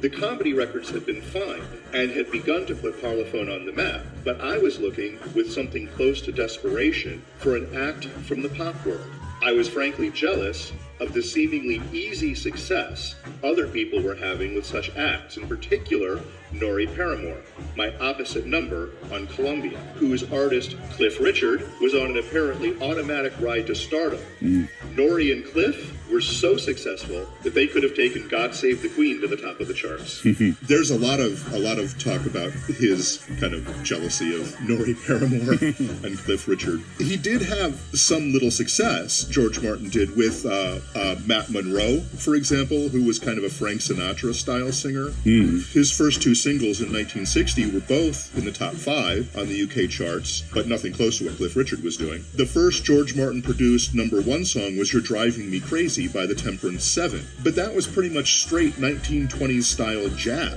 The 0.00 0.10
comedy 0.10 0.52
records 0.52 0.90
had 0.90 1.06
been 1.06 1.22
fine 1.22 1.62
and 1.92 2.10
had 2.10 2.30
begun 2.30 2.66
to 2.66 2.74
put 2.74 3.00
Parlophone 3.02 3.52
on 3.52 3.66
the 3.66 3.72
map, 3.72 4.02
but 4.22 4.40
I 4.40 4.58
was 4.58 4.78
looking 4.78 5.18
with 5.34 5.50
something 5.50 5.88
close 5.88 6.20
to 6.22 6.32
desperation 6.32 7.22
for 7.38 7.56
an 7.56 7.74
act 7.74 8.04
from 8.04 8.42
the 8.42 8.50
pop 8.50 8.86
world. 8.86 9.10
I 9.42 9.52
was 9.52 9.70
frankly 9.70 10.10
jealous 10.10 10.70
of 11.00 11.14
the 11.14 11.22
seemingly 11.22 11.80
easy 11.92 12.34
success 12.34 13.14
other 13.42 13.66
people 13.66 14.02
were 14.02 14.14
having 14.14 14.54
with 14.54 14.66
such 14.66 14.94
acts, 14.96 15.38
in 15.38 15.48
particular, 15.48 16.20
Norrie 16.52 16.86
Paramor, 16.86 17.40
my 17.74 17.96
opposite 17.98 18.44
number 18.44 18.90
on 19.10 19.26
Columbia, 19.28 19.78
whose 19.94 20.30
artist 20.30 20.76
Cliff 20.90 21.18
Richard 21.20 21.66
was 21.80 21.94
on 21.94 22.10
an 22.10 22.18
apparently 22.18 22.76
automatic 22.82 23.32
ride 23.40 23.66
to 23.68 23.74
stardom. 23.74 24.20
Mm. 24.42 24.68
Norrie 24.94 25.32
and 25.32 25.42
Cliff 25.46 25.90
were 26.10 26.20
so 26.20 26.56
successful 26.56 27.26
that 27.42 27.54
they 27.54 27.66
could 27.66 27.82
have 27.82 27.94
taken 27.94 28.28
God 28.28 28.54
Save 28.54 28.82
the 28.82 28.88
Queen 28.88 29.20
to 29.20 29.26
the 29.26 29.36
top 29.36 29.60
of 29.60 29.68
the 29.68 29.74
charts. 29.74 30.20
There's 30.62 30.90
a 30.90 30.98
lot 30.98 31.20
of 31.20 31.52
a 31.52 31.58
lot 31.58 31.78
of 31.78 31.98
talk 32.02 32.26
about 32.26 32.52
his 32.52 33.24
kind 33.38 33.54
of 33.54 33.82
jealousy 33.82 34.34
of 34.40 34.60
Norrie 34.60 34.94
Paramor 34.94 35.60
and 36.04 36.18
Cliff 36.18 36.48
Richard. 36.48 36.82
He 36.98 37.16
did 37.16 37.42
have 37.42 37.74
some 37.94 38.32
little 38.32 38.50
success. 38.50 39.24
George 39.24 39.60
Martin 39.62 39.88
did 39.88 40.16
with 40.16 40.44
uh, 40.46 40.80
uh, 40.94 41.16
Matt 41.26 41.50
Monro, 41.50 42.00
for 42.00 42.34
example, 42.34 42.88
who 42.88 43.04
was 43.04 43.18
kind 43.18 43.38
of 43.38 43.44
a 43.44 43.50
Frank 43.50 43.80
Sinatra 43.80 44.34
style 44.34 44.72
singer. 44.72 45.10
His 45.24 45.90
first 45.90 46.22
two 46.22 46.34
singles 46.34 46.80
in 46.80 46.92
1960 46.92 47.72
were 47.72 47.80
both 47.80 48.36
in 48.36 48.44
the 48.44 48.52
top 48.52 48.74
five 48.74 49.34
on 49.36 49.48
the 49.48 49.62
UK 49.62 49.90
charts, 49.90 50.42
but 50.52 50.66
nothing 50.66 50.92
close 50.92 51.18
to 51.18 51.26
what 51.26 51.36
Cliff 51.36 51.56
Richard 51.56 51.82
was 51.82 51.96
doing. 51.96 52.24
The 52.34 52.46
first 52.46 52.84
George 52.84 53.14
Martin 53.14 53.42
produced 53.42 53.94
number 53.94 54.20
one 54.20 54.44
song 54.44 54.76
was 54.76 54.92
You're 54.92 55.02
Driving 55.02 55.50
Me 55.50 55.60
Crazy 55.60 55.99
by 56.08 56.26
the 56.26 56.34
Temperance 56.34 56.84
Seven, 56.84 57.26
but 57.42 57.54
that 57.56 57.74
was 57.74 57.86
pretty 57.86 58.10
much 58.10 58.42
straight 58.42 58.74
1920s 58.74 59.62
style 59.64 60.08
jazz. 60.10 60.54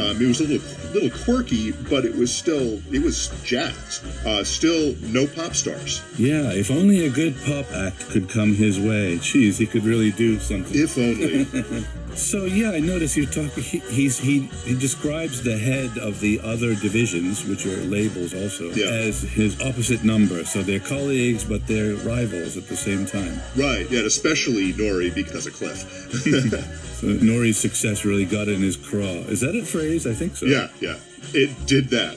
Um, 0.00 0.20
it 0.22 0.26
was 0.26 0.40
a 0.40 0.44
little, 0.44 0.92
little 0.92 1.10
quirky, 1.24 1.72
but 1.72 2.04
it 2.04 2.14
was 2.14 2.34
still, 2.34 2.80
it 2.92 3.02
was 3.02 3.28
jazz. 3.44 4.02
Uh, 4.26 4.42
still 4.44 4.94
no 5.02 5.26
pop 5.26 5.54
stars, 5.54 6.02
Yeah, 6.16 6.52
if 6.52 6.70
only 6.70 7.06
a 7.06 7.10
good 7.10 7.36
pop 7.44 7.66
act 7.72 8.08
could 8.10 8.28
come 8.28 8.54
his 8.54 8.78
way. 8.78 9.16
Jeez, 9.18 9.58
he 9.58 9.66
could 9.66 9.84
really 9.84 10.10
do 10.12 10.38
something. 10.38 10.78
if 10.78 10.96
only. 10.98 11.46
So 12.14 12.44
yeah, 12.46 12.72
I 12.72 12.80
notice 12.80 13.16
you're 13.16 13.26
talking. 13.26 13.62
He, 13.62 13.78
he's 13.90 14.18
he 14.18 14.40
he 14.64 14.74
describes 14.78 15.42
the 15.42 15.56
head 15.56 15.96
of 15.98 16.20
the 16.20 16.40
other 16.42 16.74
divisions, 16.74 17.44
which 17.44 17.64
are 17.66 17.76
labels 17.84 18.34
also, 18.34 18.70
Yeah. 18.70 18.86
as 18.86 19.22
his 19.22 19.60
opposite 19.60 20.02
number. 20.04 20.44
So 20.44 20.62
they're 20.62 20.80
colleagues, 20.80 21.44
but 21.44 21.66
they're 21.66 21.94
rivals 21.96 22.56
at 22.56 22.66
the 22.68 22.76
same 22.76 23.06
time. 23.06 23.40
right, 23.56 23.88
yeah, 23.90 24.00
especially 24.00 24.72
Norrie 24.74 25.10
because 25.10 25.46
of 25.46 25.54
Cliff. 25.54 25.84
So 26.98 27.06
Norrie's 27.06 27.56
success 27.58 28.04
really 28.04 28.24
got 28.24 28.48
in 28.48 28.60
his 28.60 28.76
craw. 28.76 29.22
Is 29.30 29.38
that 29.42 29.54
a 29.54 29.64
phrase? 29.64 30.04
I 30.04 30.14
think 30.14 30.34
so. 30.36 30.46
yeah, 30.46 30.66
yeah. 30.80 30.96
It 31.32 31.50
did 31.64 31.90
that. 31.90 32.16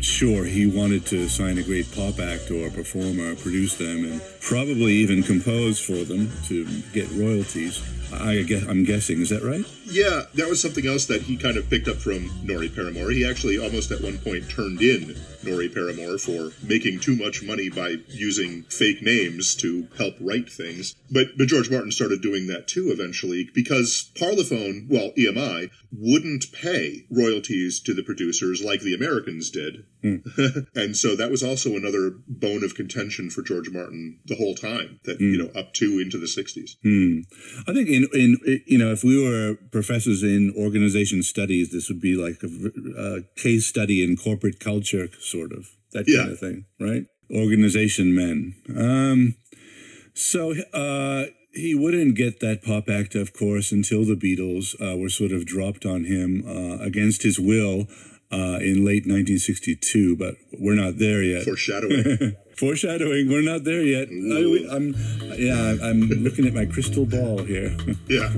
Sure, 0.00 0.44
he 0.44 0.66
wanted 0.66 1.06
to 1.06 1.28
sign 1.28 1.58
a 1.58 1.62
great 1.62 1.90
pop 1.94 2.18
act 2.20 2.50
or 2.50 2.70
performer, 2.70 3.34
produce 3.36 3.76
them, 3.76 4.04
and 4.04 4.20
probably 4.40 4.92
even 4.92 5.22
compose 5.22 5.80
for 5.80 6.04
them 6.04 6.30
to 6.46 6.66
get 6.92 7.10
royalties. 7.12 7.82
I 8.12 8.42
guess 8.42 8.64
I'm 8.68 8.84
guessing. 8.84 9.20
Is 9.20 9.30
that 9.30 9.42
right? 9.42 9.64
Yeah, 9.86 10.22
that 10.34 10.48
was 10.48 10.60
something 10.60 10.86
else 10.86 11.06
that 11.06 11.22
he 11.22 11.36
kind 11.36 11.56
of 11.56 11.68
picked 11.68 11.88
up 11.88 11.96
from 11.96 12.30
Norrie 12.42 12.68
Paramor. 12.68 13.12
He 13.12 13.28
actually 13.28 13.58
almost 13.58 13.90
at 13.90 14.02
one 14.02 14.18
point 14.18 14.48
turned 14.48 14.80
in 14.80 15.16
Norrie 15.42 15.68
Paramor 15.68 16.20
for 16.20 16.52
making 16.66 17.00
too 17.00 17.16
much 17.16 17.42
money 17.42 17.68
by 17.68 17.96
using 18.08 18.62
fake 18.64 19.02
names 19.02 19.54
to 19.56 19.88
help 19.96 20.14
write 20.20 20.50
things. 20.50 20.94
But 21.10 21.36
but 21.36 21.48
George 21.48 21.70
Martin 21.70 21.92
started 21.92 22.22
doing 22.22 22.46
that 22.48 22.68
too 22.68 22.90
eventually 22.90 23.50
because 23.54 24.10
Parlophone, 24.14 24.88
well, 24.88 25.12
EMI, 25.18 25.70
wouldn't 25.92 26.52
pay 26.52 27.04
royalties 27.10 27.80
to 27.80 27.94
the 27.94 28.02
producers 28.02 28.62
like 28.62 28.80
the 28.80 28.94
Americans 29.14 29.50
did. 29.50 29.84
and 30.74 30.96
so 30.96 31.16
that 31.16 31.30
was 31.30 31.42
also 31.42 31.76
another 31.76 32.12
bone 32.28 32.62
of 32.64 32.74
contention 32.74 33.30
for 33.30 33.42
George 33.42 33.70
Martin 33.70 34.18
the 34.26 34.34
whole 34.36 34.54
time 34.54 35.00
that, 35.04 35.20
you 35.20 35.38
know, 35.38 35.50
up 35.58 35.72
to 35.74 35.98
into 35.98 36.18
the 36.18 36.26
60s. 36.26 36.72
Hmm. 36.82 37.20
I 37.68 37.72
think 37.72 37.88
in 37.88 38.06
in 38.12 38.62
you 38.66 38.78
know 38.78 38.92
if 38.92 39.02
we 39.02 39.16
were 39.22 39.56
professors 39.72 40.22
in 40.22 40.52
organization 40.56 41.22
studies, 41.22 41.70
this 41.72 41.88
would 41.88 42.00
be 42.00 42.16
like 42.16 42.42
a, 42.42 42.48
a 43.16 43.22
case 43.40 43.66
study 43.66 44.02
in 44.04 44.16
corporate 44.16 44.60
culture, 44.60 45.08
sort 45.20 45.52
of 45.52 45.68
that 45.92 46.04
Yeah. 46.06 46.20
kind 46.20 46.32
of 46.32 46.38
thing, 46.40 46.64
right? 46.78 47.06
Organization 47.34 48.14
men. 48.14 48.54
Um, 48.76 49.36
so 50.12 50.54
uh, 50.72 51.26
he 51.52 51.74
wouldn't 51.74 52.14
get 52.16 52.40
that 52.40 52.62
pop 52.62 52.88
act, 52.90 53.14
of 53.14 53.32
course, 53.32 53.72
until 53.72 54.04
the 54.04 54.14
Beatles 54.16 54.74
uh, 54.80 54.96
were 54.96 55.08
sort 55.08 55.32
of 55.32 55.46
dropped 55.46 55.86
on 55.86 56.04
him 56.04 56.44
uh, 56.46 56.76
against 56.84 57.22
his 57.22 57.38
will. 57.40 57.86
Uh, 58.34 58.58
in 58.58 58.84
late 58.84 59.06
1962, 59.06 60.16
but 60.16 60.34
we're 60.58 60.74
not 60.74 60.98
there 60.98 61.22
yet. 61.22 61.44
Foreshadowing. 61.44 62.34
Foreshadowing, 62.56 63.30
we're 63.30 63.42
not 63.42 63.62
there 63.62 63.82
yet. 63.82 64.08
I, 64.08 64.74
am 64.74 64.96
yeah, 65.38 65.76
I'm 65.80 66.00
looking 66.08 66.44
at 66.44 66.52
my 66.52 66.66
crystal 66.66 67.06
ball 67.06 67.44
here. 67.44 67.76
yeah. 68.08 68.32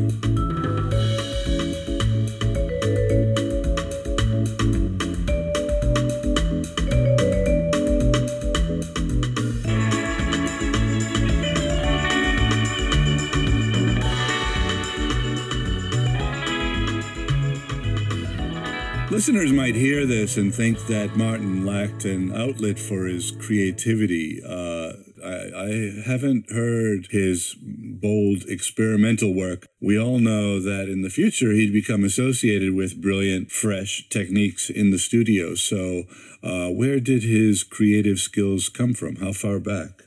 Listeners 19.26 19.52
might 19.52 19.74
hear 19.74 20.06
this 20.06 20.36
and 20.36 20.54
think 20.54 20.86
that 20.86 21.16
Martin 21.16 21.66
lacked 21.66 22.04
an 22.04 22.32
outlet 22.32 22.78
for 22.78 23.06
his 23.06 23.32
creativity. 23.32 24.40
Uh, 24.40 24.92
I, 25.20 25.50
I 25.52 26.02
haven't 26.06 26.52
heard 26.52 27.08
his 27.10 27.56
bold 27.60 28.44
experimental 28.46 29.34
work. 29.34 29.66
We 29.80 29.98
all 29.98 30.20
know 30.20 30.60
that 30.60 30.88
in 30.88 31.02
the 31.02 31.10
future 31.10 31.50
he'd 31.50 31.72
become 31.72 32.04
associated 32.04 32.76
with 32.76 33.02
brilliant, 33.02 33.50
fresh 33.50 34.08
techniques 34.10 34.70
in 34.70 34.92
the 34.92 34.98
studio. 34.98 35.56
So, 35.56 36.04
uh, 36.44 36.68
where 36.68 37.00
did 37.00 37.24
his 37.24 37.64
creative 37.64 38.20
skills 38.20 38.68
come 38.68 38.94
from? 38.94 39.16
How 39.16 39.32
far 39.32 39.58
back? 39.58 40.04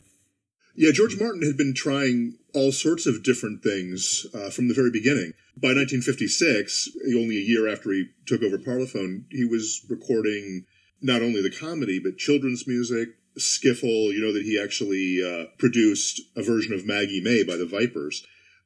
Yeah, 0.77 0.91
George 0.93 1.19
Martin 1.19 1.41
had 1.41 1.57
been 1.57 1.73
trying 1.73 2.38
all 2.53 2.71
sorts 2.71 3.05
of 3.05 3.23
different 3.23 3.61
things 3.63 4.25
uh, 4.33 4.49
from 4.49 4.67
the 4.67 4.73
very 4.73 4.91
beginning. 4.91 5.33
By 5.55 5.69
1956, 5.69 6.89
only 7.15 7.37
a 7.37 7.41
year 7.41 7.67
after 7.67 7.91
he 7.91 8.07
took 8.25 8.41
over 8.43 8.57
Parlophone, 8.57 9.25
he 9.29 9.45
was 9.45 9.85
recording 9.89 10.65
not 11.01 11.21
only 11.21 11.41
the 11.41 11.51
comedy, 11.55 11.99
but 11.99 12.17
children's 12.17 12.67
music, 12.67 13.09
skiffle. 13.37 14.13
You 14.13 14.21
know, 14.21 14.33
that 14.33 14.43
he 14.43 14.59
actually 14.61 15.21
uh, 15.23 15.45
produced 15.57 16.21
a 16.35 16.43
version 16.43 16.73
of 16.73 16.85
Maggie 16.85 17.21
May 17.21 17.43
by 17.43 17.55
the 17.57 17.65
Vipers, 17.65 18.25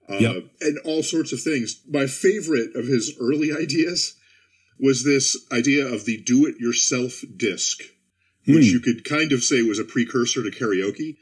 uh, 0.10 0.18
Yep. 0.18 0.44
and 0.62 0.78
all 0.86 1.04
sorts 1.04 1.32
of 1.32 1.42
things. 1.42 1.82
My 1.90 2.08
favorite 2.08 2.76
of 2.76 2.88
his 2.88 3.16
early 3.20 3.52
ideas 3.60 4.16
was 4.80 5.04
this 5.04 5.38
idea 5.52 5.86
of 5.86 6.06
the 6.06 6.18
do 6.18 6.46
it 6.46 6.60
yourself 6.60 7.24
disc, 7.38 7.84
which 8.48 8.66
you 8.66 8.80
could 8.80 9.04
kind 9.06 9.32
of 9.32 9.44
say 9.44 9.62
was 9.62 9.80
a 9.80 9.84
precursor 9.86 10.44
to 10.44 10.50
karaoke. 10.52 11.18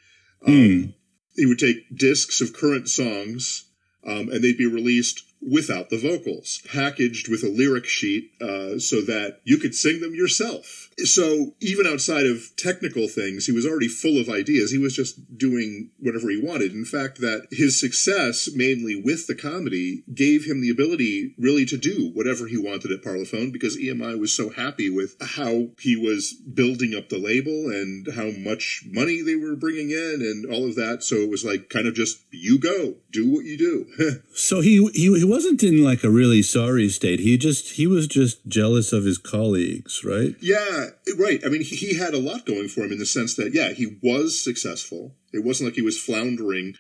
Um, 0.48 0.94
he 1.36 1.46
would 1.46 1.60
take 1.60 1.96
discs 1.96 2.42
of 2.42 2.54
current 2.54 2.90
songs 2.90 3.66
um, 4.06 4.30
and 4.30 4.44
they'd 4.44 4.58
be 4.58 4.68
released 4.68 5.24
without 5.42 5.90
the 5.90 5.98
vocals, 5.98 6.62
packaged 6.72 7.28
with 7.28 7.44
a 7.44 7.50
lyric 7.50 7.86
sheet 7.86 8.32
uh, 8.42 8.78
so 8.78 9.02
that 9.02 9.40
you 9.44 9.58
could 9.58 9.74
sing 9.74 10.00
them 10.00 10.14
yourself. 10.14 10.91
So 11.00 11.54
even 11.60 11.88
outside 11.88 12.26
of 12.26 12.56
technical 12.58 13.08
things, 13.08 13.46
he 13.46 13.52
was 13.52 13.66
already 13.66 13.88
full 13.88 14.20
of 14.20 14.30
ideas. 14.30 14.72
He 14.72 14.78
was 14.78 14.96
just 14.96 15.38
doing 15.38 15.90
whatever 16.00 16.30
he 16.30 16.42
wanted. 16.42 16.74
In 16.74 16.86
fact, 16.86 17.20
that 17.22 17.48
his 17.52 17.80
success, 17.80 18.50
mainly 18.54 18.96
with 18.96 19.28
the 19.28 19.36
comedy, 19.36 20.04
gave 20.14 20.46
him 20.46 20.62
the 20.62 20.70
ability 20.70 21.34
really 21.38 21.66
to 21.66 21.78
do 21.78 22.12
whatever 22.14 22.48
he 22.48 22.58
wanted 22.58 22.92
at 22.92 23.02
Parlophone 23.02 23.52
because 23.52 23.78
EMI 23.78 24.20
was 24.20 24.36
so 24.36 24.50
happy 24.50 24.90
with 24.90 25.16
how 25.22 25.70
he 25.80 25.96
was 25.96 26.34
building 26.34 26.94
up 26.96 27.10
the 27.10 27.18
label 27.18 27.70
and 27.70 28.08
how 28.16 28.32
much 28.38 28.84
money 28.88 29.22
they 29.22 29.36
were 29.36 29.56
bringing 29.56 29.92
in 29.92 30.22
and 30.22 30.52
all 30.52 30.68
of 30.68 30.76
that. 30.76 31.04
So 31.04 31.16
it 31.18 31.30
was 31.30 31.46
like 31.46 31.70
kind 31.70 31.88
of 31.88 31.94
just 31.94 32.20
you 32.32 32.60
go, 32.60 32.96
do 33.12 33.30
what 33.30 33.46
you 33.46 33.58
do. 33.58 33.86
So 34.34 34.62
he, 34.62 34.86
he 34.94 35.20
he 35.20 35.24
wasn't 35.24 35.62
in 35.62 35.84
like 35.84 36.04
a 36.04 36.10
really 36.10 36.42
sorry 36.42 36.90
state. 36.90 37.20
He 37.20 37.38
just 37.38 37.74
he 37.74 37.86
was 37.86 38.08
just 38.08 38.46
jealous 38.48 38.92
of 38.92 39.04
his 39.04 39.18
colleagues, 39.18 40.04
right? 40.04 40.36
Yeah, 40.40 40.81
right. 41.18 41.42
I 41.46 41.50
mean, 41.50 41.62
he, 41.62 41.96
had 41.96 42.14
a 42.14 42.20
lot 42.20 42.46
going 42.46 42.68
for 42.68 42.82
him 42.82 42.92
in 42.92 43.00
the 43.00 43.06
sense 43.06 43.36
that, 43.36 43.54
yeah, 43.54 43.72
he 43.72 43.98
was 44.02 44.44
successful. 44.44 45.16
It 45.34 45.44
wasn't 45.44 45.70
like 45.70 45.76
he 45.76 45.82
was 45.82 46.00
floundering, 46.00 46.76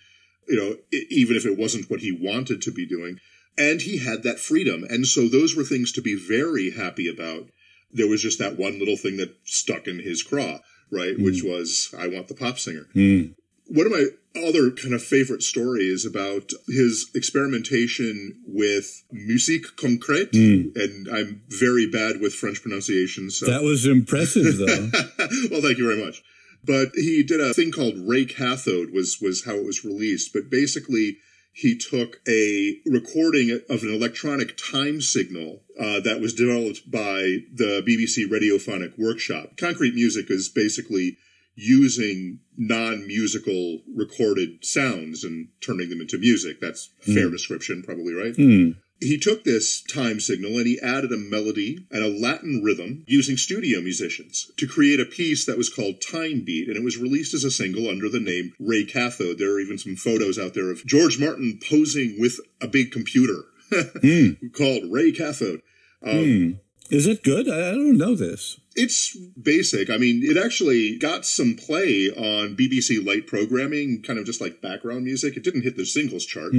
you 0.47 0.57
know, 0.57 0.99
even 1.09 1.35
if 1.35 1.45
it 1.45 1.57
wasn't 1.57 1.89
what 1.89 1.99
he 2.01 2.11
wanted 2.11 2.61
to 2.63 2.71
be 2.71 2.85
doing. 2.85 3.19
And 3.57 3.81
he 3.81 3.97
had 3.97 4.23
that 4.23 4.39
freedom. 4.39 4.83
And 4.89 5.05
so 5.05 5.27
those 5.27 5.55
were 5.55 5.63
things 5.63 5.91
to 5.93 6.01
be 6.01 6.15
very 6.15 6.71
happy 6.71 7.07
about. 7.07 7.49
There 7.91 8.07
was 8.07 8.21
just 8.21 8.39
that 8.39 8.57
one 8.57 8.79
little 8.79 8.97
thing 8.97 9.17
that 9.17 9.35
stuck 9.43 9.87
in 9.87 9.99
his 9.99 10.23
craw, 10.23 10.59
right? 10.91 11.19
Which 11.19 11.43
mm. 11.43 11.49
was, 11.49 11.93
I 11.97 12.07
want 12.07 12.27
the 12.29 12.35
pop 12.35 12.57
singer. 12.57 12.87
Mm. 12.95 13.35
One 13.73 13.85
of 13.85 13.91
my 13.93 14.05
other 14.35 14.69
kind 14.71 14.93
of 14.93 15.01
favorite 15.01 15.43
stories 15.43 16.05
about 16.05 16.51
his 16.67 17.09
experimentation 17.15 18.35
with 18.45 19.03
musique 19.11 19.65
concrète, 19.77 20.33
and 20.75 21.07
I'm 21.09 21.41
very 21.47 21.87
bad 21.87 22.19
with 22.19 22.33
French 22.33 22.61
pronunciation, 22.61 23.29
so 23.29 23.45
That 23.45 23.63
was 23.63 23.85
impressive, 23.85 24.57
though. 24.57 24.89
well, 25.51 25.61
thank 25.61 25.77
you 25.77 25.87
very 25.87 26.03
much. 26.03 26.21
But 26.65 26.89
he 26.95 27.23
did 27.23 27.39
a 27.39 27.53
thing 27.53 27.71
called 27.71 27.95
Ray 27.97 28.25
Cathode 28.25 28.91
was 28.91 29.19
was 29.21 29.45
how 29.45 29.55
it 29.55 29.65
was 29.65 29.85
released. 29.85 30.33
But 30.33 30.49
basically, 30.49 31.17
he 31.53 31.77
took 31.77 32.21
a 32.27 32.77
recording 32.85 33.59
of 33.69 33.83
an 33.83 33.93
electronic 33.93 34.57
time 34.57 35.01
signal 35.01 35.63
uh, 35.79 35.99
that 36.01 36.19
was 36.21 36.33
developed 36.33 36.91
by 36.91 37.39
the 37.53 37.81
BBC 37.87 38.27
Radiophonic 38.27 38.97
Workshop. 38.97 39.57
Concrete 39.57 39.95
music 39.95 40.29
is 40.29 40.49
basically 40.49 41.17
using 41.55 42.39
non-musical 42.57 43.81
recorded 43.95 44.63
sounds 44.63 45.23
and 45.23 45.49
turning 45.61 45.89
them 45.89 46.01
into 46.01 46.17
music. 46.17 46.59
That's 46.61 46.89
a 47.07 47.13
fair 47.13 47.27
hmm. 47.27 47.33
description, 47.33 47.83
probably 47.83 48.13
right. 48.13 48.35
Hmm. 48.35 48.71
He 48.99 49.17
took 49.17 49.43
this 49.43 49.81
time 49.81 50.19
signal 50.19 50.57
and 50.57 50.67
he 50.67 50.79
added 50.79 51.11
a 51.11 51.17
melody 51.17 51.87
and 51.89 52.03
a 52.03 52.07
Latin 52.07 52.61
rhythm 52.63 53.03
using 53.07 53.35
studio 53.35 53.81
musicians 53.81 54.51
to 54.57 54.67
create 54.67 54.99
a 54.99 55.05
piece 55.05 55.43
that 55.47 55.57
was 55.57 55.69
called 55.69 56.01
Time 56.01 56.43
Beat, 56.45 56.67
and 56.67 56.77
it 56.77 56.83
was 56.83 56.99
released 56.99 57.33
as 57.33 57.43
a 57.43 57.49
single 57.49 57.89
under 57.89 58.07
the 58.07 58.19
name 58.19 58.53
Ray 58.59 58.85
Cathode. 58.85 59.39
There 59.39 59.53
are 59.53 59.59
even 59.59 59.79
some 59.79 59.95
photos 59.95 60.37
out 60.37 60.53
there 60.53 60.69
of 60.69 60.85
George 60.85 61.19
Martin 61.19 61.59
posing 61.67 62.17
with 62.19 62.39
a 62.61 62.67
big 62.67 62.91
computer 62.91 63.45
hmm. 63.73 64.47
called 64.55 64.91
Ray 64.91 65.11
Cathode. 65.11 65.63
Um, 66.03 66.59
Is 66.91 67.07
it 67.07 67.23
good? 67.23 67.49
I 67.49 67.71
don't 67.71 67.97
know 67.97 68.15
this. 68.15 68.59
It's 68.75 69.17
basic. 69.41 69.89
I 69.89 69.97
mean, 69.97 70.21
it 70.23 70.37
actually 70.37 70.97
got 70.97 71.25
some 71.25 71.55
play 71.55 72.09
on 72.09 72.55
BBC 72.55 73.05
light 73.05 73.27
programming, 73.27 74.01
kind 74.01 74.17
of 74.17 74.25
just 74.25 74.39
like 74.41 74.61
background 74.61 75.03
music. 75.03 75.35
It 75.35 75.43
didn't 75.43 75.63
hit 75.63 75.75
the 75.75 75.85
singles 75.85 76.25
chart, 76.25 76.53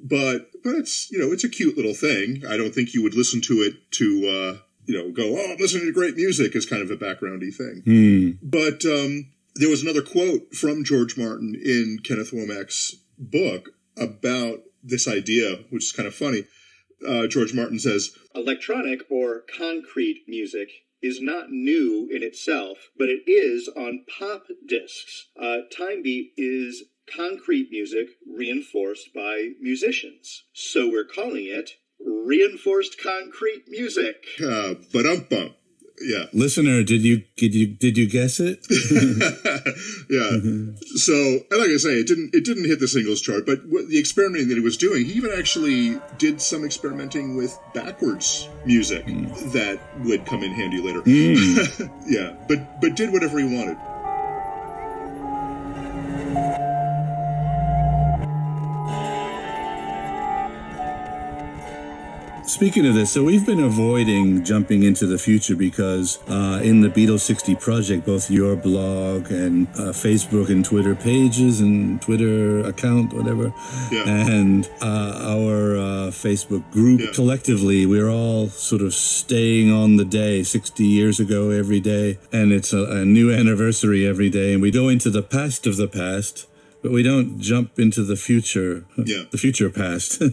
but 0.00 0.50
but 0.62 0.74
it's 0.76 1.10
you 1.10 1.18
know 1.18 1.32
it's 1.32 1.44
a 1.44 1.48
cute 1.48 1.76
little 1.76 1.94
thing. 1.94 2.44
I 2.48 2.56
don't 2.56 2.74
think 2.74 2.94
you 2.94 3.02
would 3.02 3.14
listen 3.14 3.40
to 3.42 3.54
it 3.54 3.90
to 3.92 4.04
uh, 4.28 4.62
you 4.86 4.96
know 4.96 5.10
go 5.10 5.36
oh 5.36 5.52
I'm 5.52 5.58
listening 5.58 5.86
to 5.86 5.92
great 5.92 6.14
music 6.16 6.54
as 6.54 6.64
kind 6.66 6.82
of 6.82 6.90
a 6.90 6.96
backgroundy 6.96 7.52
thing. 7.52 7.82
But 8.40 8.84
um, 8.84 9.30
there 9.56 9.68
was 9.68 9.82
another 9.82 10.02
quote 10.02 10.54
from 10.54 10.84
George 10.84 11.16
Martin 11.18 11.54
in 11.60 11.98
Kenneth 12.04 12.30
Womack's 12.30 12.94
book 13.18 13.70
about 13.96 14.60
this 14.82 15.08
idea, 15.08 15.64
which 15.70 15.86
is 15.86 15.92
kind 15.92 16.06
of 16.06 16.14
funny. 16.14 16.44
Uh, 17.06 17.26
George 17.26 17.54
Martin 17.54 17.78
says, 17.78 18.10
Electronic 18.34 19.02
or 19.10 19.44
concrete 19.56 20.24
music 20.26 20.68
is 21.02 21.20
not 21.20 21.50
new 21.50 22.08
in 22.10 22.22
itself, 22.22 22.90
but 22.96 23.08
it 23.08 23.22
is 23.26 23.68
on 23.68 24.04
pop 24.18 24.46
discs. 24.66 25.28
Uh, 25.40 25.58
time 25.76 26.02
beat 26.02 26.32
is 26.36 26.84
concrete 27.12 27.68
music 27.70 28.08
reinforced 28.26 29.12
by 29.14 29.50
musicians. 29.60 30.44
So 30.52 30.88
we're 30.88 31.04
calling 31.04 31.46
it 31.46 31.72
reinforced 32.00 33.00
concrete 33.00 33.64
music. 33.68 34.24
Uh, 34.42 34.74
but 34.92 35.06
um 35.06 35.26
bump. 35.28 35.54
Yeah. 36.00 36.24
Listener, 36.32 36.82
did 36.82 37.02
you 37.02 37.22
did 37.36 37.54
you 37.54 37.66
did 37.66 37.96
you 37.96 38.08
guess 38.08 38.40
it? 38.40 38.66
yeah. 40.10 40.30
So, 40.96 41.14
and 41.14 41.60
like 41.60 41.70
I 41.70 41.76
say, 41.76 42.00
it 42.00 42.06
didn't 42.06 42.34
it 42.34 42.44
didn't 42.44 42.66
hit 42.66 42.80
the 42.80 42.88
singles 42.88 43.20
chart, 43.20 43.46
but 43.46 43.64
what, 43.66 43.88
the 43.88 43.98
experimenting 43.98 44.48
that 44.48 44.54
he 44.54 44.60
was 44.60 44.76
doing, 44.76 45.04
he 45.04 45.12
even 45.12 45.32
actually 45.36 46.00
did 46.18 46.40
some 46.40 46.64
experimenting 46.64 47.36
with 47.36 47.58
backwards 47.74 48.48
music 48.64 49.06
mm. 49.06 49.52
that 49.52 49.80
would 50.04 50.24
come 50.26 50.42
in 50.42 50.52
handy 50.52 50.80
later. 50.80 51.02
Mm. 51.02 51.90
yeah, 52.06 52.34
but 52.48 52.80
but 52.80 52.94
did 52.94 53.12
whatever 53.12 53.38
he 53.38 53.44
wanted. 53.44 53.76
Speaking 62.58 62.86
of 62.86 62.94
this, 62.96 63.12
so 63.12 63.22
we've 63.22 63.46
been 63.46 63.60
avoiding 63.60 64.42
jumping 64.44 64.82
into 64.82 65.06
the 65.06 65.16
future 65.16 65.54
because 65.54 66.18
uh, 66.28 66.60
in 66.60 66.80
the 66.80 66.88
Beatles 66.88 67.20
60 67.20 67.54
project, 67.54 68.04
both 68.04 68.28
your 68.32 68.56
blog 68.56 69.30
and 69.30 69.68
uh, 69.68 69.92
Facebook 69.94 70.48
and 70.50 70.64
Twitter 70.64 70.96
pages 70.96 71.60
and 71.60 72.02
Twitter 72.02 72.58
account, 72.66 73.12
whatever, 73.12 73.54
Yeah. 73.92 74.08
and 74.08 74.68
uh, 74.82 75.36
our 75.38 75.76
uh, 75.76 76.10
Facebook 76.10 76.68
group 76.72 77.00
Yeah. 77.00 77.12
collectively, 77.14 77.86
we're 77.86 78.10
all 78.10 78.48
sort 78.48 78.82
of 78.82 78.92
staying 78.92 79.70
on 79.70 79.96
the 79.96 80.04
day 80.04 80.42
60 80.42 80.84
years 80.84 81.20
ago 81.20 81.50
every 81.50 81.78
day. 81.78 82.18
And 82.32 82.50
it's 82.52 82.72
a, 82.72 82.82
a 82.90 83.04
new 83.04 83.32
anniversary 83.32 84.04
every 84.04 84.30
day. 84.30 84.52
And 84.52 84.60
we 84.60 84.72
go 84.72 84.88
into 84.88 85.10
the 85.10 85.22
past 85.22 85.64
of 85.68 85.76
the 85.76 85.86
past, 85.86 86.48
but 86.82 86.90
we 86.90 87.04
don't 87.04 87.38
jump 87.38 87.78
into 87.78 88.02
the 88.02 88.16
future, 88.16 88.84
Yeah. 88.96 89.22
the 89.30 89.38
future 89.38 89.70
past. 89.70 90.20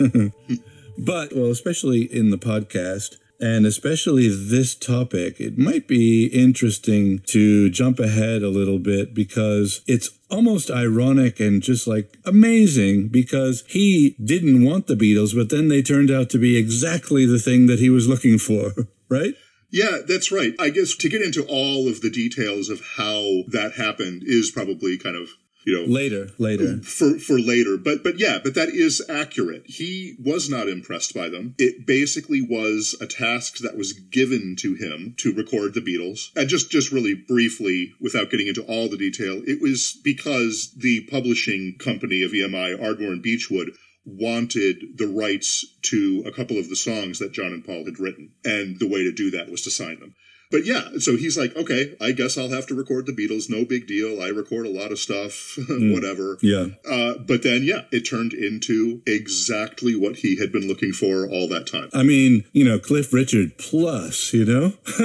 But, 0.98 1.36
well, 1.36 1.52
especially 1.52 2.02
in 2.02 2.30
the 2.30 2.38
podcast, 2.38 3.18
and 3.40 3.66
especially 3.66 4.30
this 4.30 4.76
topic, 4.76 5.40
it 5.40 5.58
might 5.58 5.88
be 5.88 6.28
interesting 6.28 7.20
to 7.28 7.70
jump 7.70 8.00
ahead 8.00 8.44
a 8.44 8.50
little 8.50 8.80
bit 8.80 9.14
because 9.14 9.82
it's 9.88 10.10
almost 10.30 10.72
ironic 10.72 11.40
and 11.40 11.62
just 11.62 11.86
like 11.86 12.18
amazing 12.26 13.10
because 13.10 13.64
he 13.68 14.16
didn't 14.24 14.64
want 14.64 14.88
the 14.88 14.96
Beatles, 14.96 15.36
but 15.36 15.50
then 15.50 15.68
they 15.68 15.82
turned 15.82 16.10
out 16.10 16.30
to 16.30 16.38
be 16.38 16.58
exactly 16.58 17.26
the 17.26 17.40
thing 17.40 17.68
that 17.68 17.80
he 17.80 17.90
was 17.90 18.08
looking 18.08 18.38
for, 18.38 18.72
right? 19.10 19.34
Yeah, 19.72 19.98
that's 20.08 20.32
right. 20.32 20.54
I 20.58 20.70
guess 20.70 20.96
to 20.96 21.10
get 21.10 21.22
into 21.22 21.44
all 21.46 21.90
of 21.90 22.02
the 22.02 22.10
details 22.10 22.70
of 22.70 22.82
how 22.96 23.44
that 23.50 23.74
happened 23.76 24.24
is 24.26 24.52
probably 24.52 24.98
kind 24.98 25.18
of 25.18 25.30
you 25.66 25.74
know 25.74 25.92
Later, 25.92 26.30
later. 26.38 26.78
for 26.78 27.18
for 27.20 27.40
later. 27.40 27.78
But 27.78 28.04
but 28.04 28.20
yeah 28.20 28.40
but 28.44 28.54
that 28.56 28.70
is 28.70 29.04
accurate. 29.10 29.64
He 29.66 30.16
was 30.24 30.50
not 30.50 30.68
impressed 30.70 31.14
by 31.14 31.30
them. 31.30 31.56
It 31.58 31.86
basically 31.86 32.42
was 32.42 32.96
a 33.02 33.08
task 33.08 33.58
that 33.60 33.78
was 33.78 33.94
given 33.94 34.56
to 34.60 34.76
him 34.76 35.16
to 35.18 35.34
record 35.34 35.74
the 35.74 35.82
beatles. 35.82 36.30
And 36.36 36.48
just 36.48 36.72
just 36.72 36.92
really 36.92 37.14
briefly 37.16 37.94
without 38.00 38.30
getting 38.30 38.48
into 38.48 38.64
all 38.64 38.90
the 38.90 38.98
detail 38.98 39.42
it 39.46 39.62
was 39.62 40.00
because 40.04 40.72
the 40.78 41.02
publishing 41.12 41.76
company 41.80 42.22
of 42.24 42.32
emi 42.32 42.82
ardmore 42.82 43.12
and 43.12 43.22
beechwood 43.22 43.72
wanted 44.06 44.98
the 44.98 45.08
rights 45.08 45.66
to 45.82 46.24
a 46.28 46.32
couple 46.32 46.60
of 46.60 46.70
the 46.70 46.76
songs 46.76 47.18
that 47.20 47.32
john 47.34 47.52
and 47.54 47.66
paul 47.66 47.86
had 47.86 48.00
written. 48.00 48.32
And 48.44 48.80
the 48.80 48.88
way 48.88 49.04
to 49.04 49.12
do 49.12 49.32
that 49.32 49.50
was 49.50 49.64
to 49.64 49.72
sign 49.72 50.00
them 50.00 50.14
but 50.56 50.66
yeah, 50.66 50.88
so 51.00 51.18
he's 51.18 51.38
like, 51.38 51.54
okay, 51.58 51.98
I 52.00 52.14
guess 52.14 52.38
I'll 52.38 52.52
have 52.52 52.66
to 52.68 52.76
record 52.76 53.08
the 53.08 53.12
Beatles. 53.12 53.50
No 53.50 53.66
big 53.66 53.88
deal. 53.88 54.22
I 54.22 54.30
record 54.30 54.66
a 54.66 54.70
lot 54.70 54.90
of 54.90 55.00
stuff, 55.00 55.60
whatever. 55.70 56.38
Yeah. 56.42 56.68
Uh, 56.90 57.16
but 57.18 57.44
then, 57.44 57.64
yeah, 57.64 57.82
it 57.92 58.08
turned 58.08 58.32
into 58.32 59.02
exactly 59.06 59.98
what 59.98 60.16
he 60.16 60.40
had 60.40 60.54
been 60.54 60.66
looking 60.66 60.94
for 60.94 61.30
all 61.30 61.50
that 61.50 61.68
time. 61.68 61.90
I 61.94 62.04
mean, 62.04 62.46
you 62.54 62.64
know, 62.64 62.80
Cliff 62.80 63.12
Richard 63.12 63.58
plus, 63.58 64.32
you 64.32 64.46
know? 64.46 64.72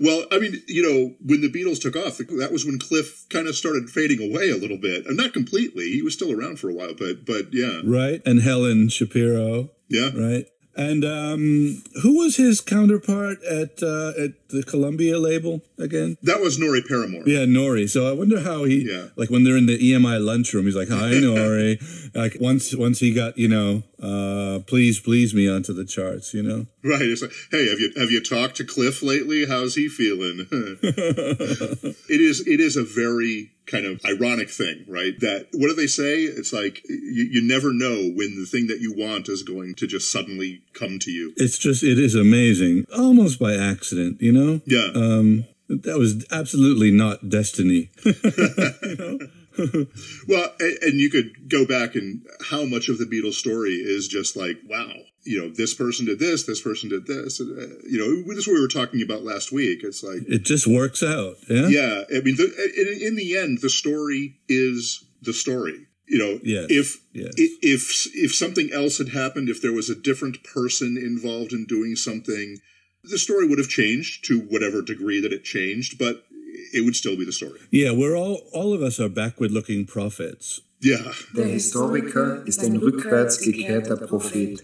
well, 0.00 0.26
I 0.30 0.38
mean, 0.38 0.62
you 0.68 0.84
know, 0.84 1.16
when 1.26 1.40
the 1.40 1.50
Beatles 1.50 1.80
took 1.80 1.96
off, 1.96 2.18
that 2.18 2.52
was 2.52 2.64
when 2.64 2.78
Cliff 2.78 3.26
kind 3.30 3.48
of 3.48 3.56
started 3.56 3.90
fading 3.90 4.30
away 4.30 4.48
a 4.48 4.56
little 4.56 4.78
bit. 4.78 5.06
Not 5.08 5.32
completely. 5.32 5.90
He 5.90 6.02
was 6.02 6.14
still 6.14 6.30
around 6.30 6.60
for 6.60 6.70
a 6.70 6.72
while, 6.72 6.94
but 6.94 7.26
but 7.26 7.46
yeah, 7.50 7.80
right? 7.84 8.22
And 8.24 8.42
Helen 8.42 8.90
Shapiro, 8.90 9.70
yeah. 9.88 10.10
right? 10.14 10.46
And 10.76 11.04
um, 11.04 11.82
who 12.02 12.18
was 12.18 12.36
his 12.36 12.60
counterpart 12.60 13.42
at 13.44 13.82
uh, 13.82 14.12
at 14.18 14.45
the 14.48 14.62
Columbia 14.62 15.18
label 15.18 15.62
again? 15.78 16.16
That 16.22 16.40
was 16.40 16.58
Norrie 16.58 16.82
Paramor. 16.82 17.26
Yeah, 17.26 17.44
Norrie. 17.44 17.86
So 17.86 18.08
I 18.08 18.12
wonder 18.12 18.40
how 18.40 18.64
he, 18.64 18.88
Yeah. 18.88 19.08
like 19.16 19.30
when 19.30 19.44
they're 19.44 19.56
in 19.56 19.66
the 19.66 19.78
EMI 19.78 20.18
lunchroom, 20.24 20.64
he's 20.66 20.76
like, 20.76 20.88
"Hi, 20.88 21.18
Norrie." 21.20 21.78
like 22.14 22.36
once 22.40 22.74
once 22.74 23.00
he 23.00 23.12
got, 23.12 23.36
you 23.38 23.48
know, 23.48 23.82
uh, 24.00 24.60
"Please, 24.66 25.00
please 25.00 25.34
me" 25.34 25.48
onto 25.48 25.72
the 25.72 25.84
charts, 25.84 26.32
you 26.34 26.42
know. 26.42 26.66
Right. 26.84 27.02
It's 27.02 27.22
like, 27.22 27.32
hey, 27.50 27.68
have 27.68 27.80
you 27.80 27.92
have 27.96 28.10
you 28.10 28.22
talked 28.22 28.56
to 28.56 28.64
Cliff 28.64 29.02
lately? 29.02 29.46
How's 29.46 29.74
he 29.74 29.88
feeling? 29.88 30.46
it 30.52 32.20
is 32.20 32.46
it 32.46 32.60
is 32.60 32.76
a 32.76 32.82
very 32.84 33.52
kind 33.66 33.84
of 33.84 34.00
ironic 34.04 34.48
thing, 34.48 34.84
right? 34.86 35.18
That 35.20 35.48
what 35.52 35.66
do 35.68 35.74
they 35.74 35.88
say? 35.88 36.22
It's 36.22 36.52
like 36.52 36.82
you, 36.88 37.24
you 37.32 37.42
never 37.42 37.72
know 37.72 37.96
when 38.14 38.36
the 38.38 38.46
thing 38.46 38.68
that 38.68 38.78
you 38.80 38.94
want 38.96 39.28
is 39.28 39.42
going 39.42 39.74
to 39.76 39.86
just 39.88 40.12
suddenly 40.12 40.62
come 40.72 40.98
to 41.00 41.10
you. 41.10 41.32
It's 41.36 41.58
just 41.58 41.82
it 41.82 41.98
is 41.98 42.14
amazing, 42.14 42.86
almost 42.96 43.40
by 43.40 43.54
accident, 43.56 44.20
you 44.22 44.30
know. 44.32 44.35
Yeah. 44.66 44.88
Um, 44.94 45.44
that 45.68 45.98
was 45.98 46.24
absolutely 46.30 46.90
not 46.90 47.28
destiny. 47.28 47.90
Well, 50.28 50.52
and, 50.60 50.78
and 50.82 51.00
you 51.00 51.08
could 51.10 51.48
go 51.48 51.66
back 51.66 51.94
and 51.94 52.20
how 52.50 52.64
much 52.64 52.88
of 52.88 52.98
the 52.98 53.04
Beatles 53.06 53.34
story 53.34 53.72
is 53.72 54.06
just 54.08 54.36
like, 54.36 54.58
wow, 54.68 54.92
you 55.24 55.40
know, 55.40 55.48
this 55.48 55.72
person 55.74 56.04
did 56.06 56.18
this, 56.18 56.44
this 56.44 56.60
person 56.60 56.90
did 56.90 57.06
this. 57.06 57.40
and, 57.40 57.58
uh, 57.58 57.74
you 57.88 57.98
know, 57.98 58.34
this 58.34 58.40
is 58.40 58.46
what 58.46 58.54
we 58.54 58.60
were 58.60 58.68
talking 58.68 59.02
about 59.02 59.22
last 59.24 59.52
week. 59.52 59.80
It's 59.82 60.02
like, 60.02 60.22
It 60.28 60.44
just 60.44 60.66
works 60.66 61.02
out. 61.02 61.36
Yeah. 61.48 61.68
yeah, 61.68 62.02
I 62.14 62.20
mean, 62.20 62.36
the, 62.36 62.52
in, 62.76 63.08
in 63.08 63.16
the 63.16 63.36
end, 63.38 63.60
the 63.62 63.70
story 63.70 64.38
is 64.48 65.04
the 65.22 65.32
story. 65.32 65.86
You 66.08 66.18
know, 66.18 66.38
Yes, 66.44 66.66
if 66.68 66.96
yes. 67.12 67.32
if 67.36 68.06
if 68.14 68.32
something 68.32 68.70
else 68.72 68.98
had 68.98 69.08
happened, 69.08 69.48
if 69.48 69.60
there 69.60 69.72
was 69.72 69.90
a 69.90 69.96
different 69.96 70.44
person 70.44 70.96
involved 70.96 71.52
in 71.52 71.64
doing 71.64 71.96
something, 71.96 72.58
the 73.10 73.18
story 73.18 73.46
would 73.46 73.58
have 73.58 73.68
changed 73.68 74.24
to 74.26 74.40
whatever 74.40 74.82
degree 74.82 75.20
that 75.20 75.32
it 75.32 75.44
changed, 75.44 75.98
but 75.98 76.24
it 76.72 76.84
would 76.84 76.96
still 76.96 77.16
be 77.16 77.24
the 77.24 77.32
story. 77.32 77.60
Yeah, 77.70 77.92
we're 77.92 78.16
all 78.16 78.42
all 78.52 78.72
of 78.72 78.82
us 78.82 79.00
are 79.00 79.08
backward-looking 79.08 79.86
prophets. 79.86 80.62
Yeah. 80.80 81.12
Der 81.34 81.46
Historiker 81.46 82.42
ist 82.46 82.62
ein 82.62 82.76
rückwärts 82.76 83.40
gekehrter 83.40 83.96
Prophet. 83.96 84.62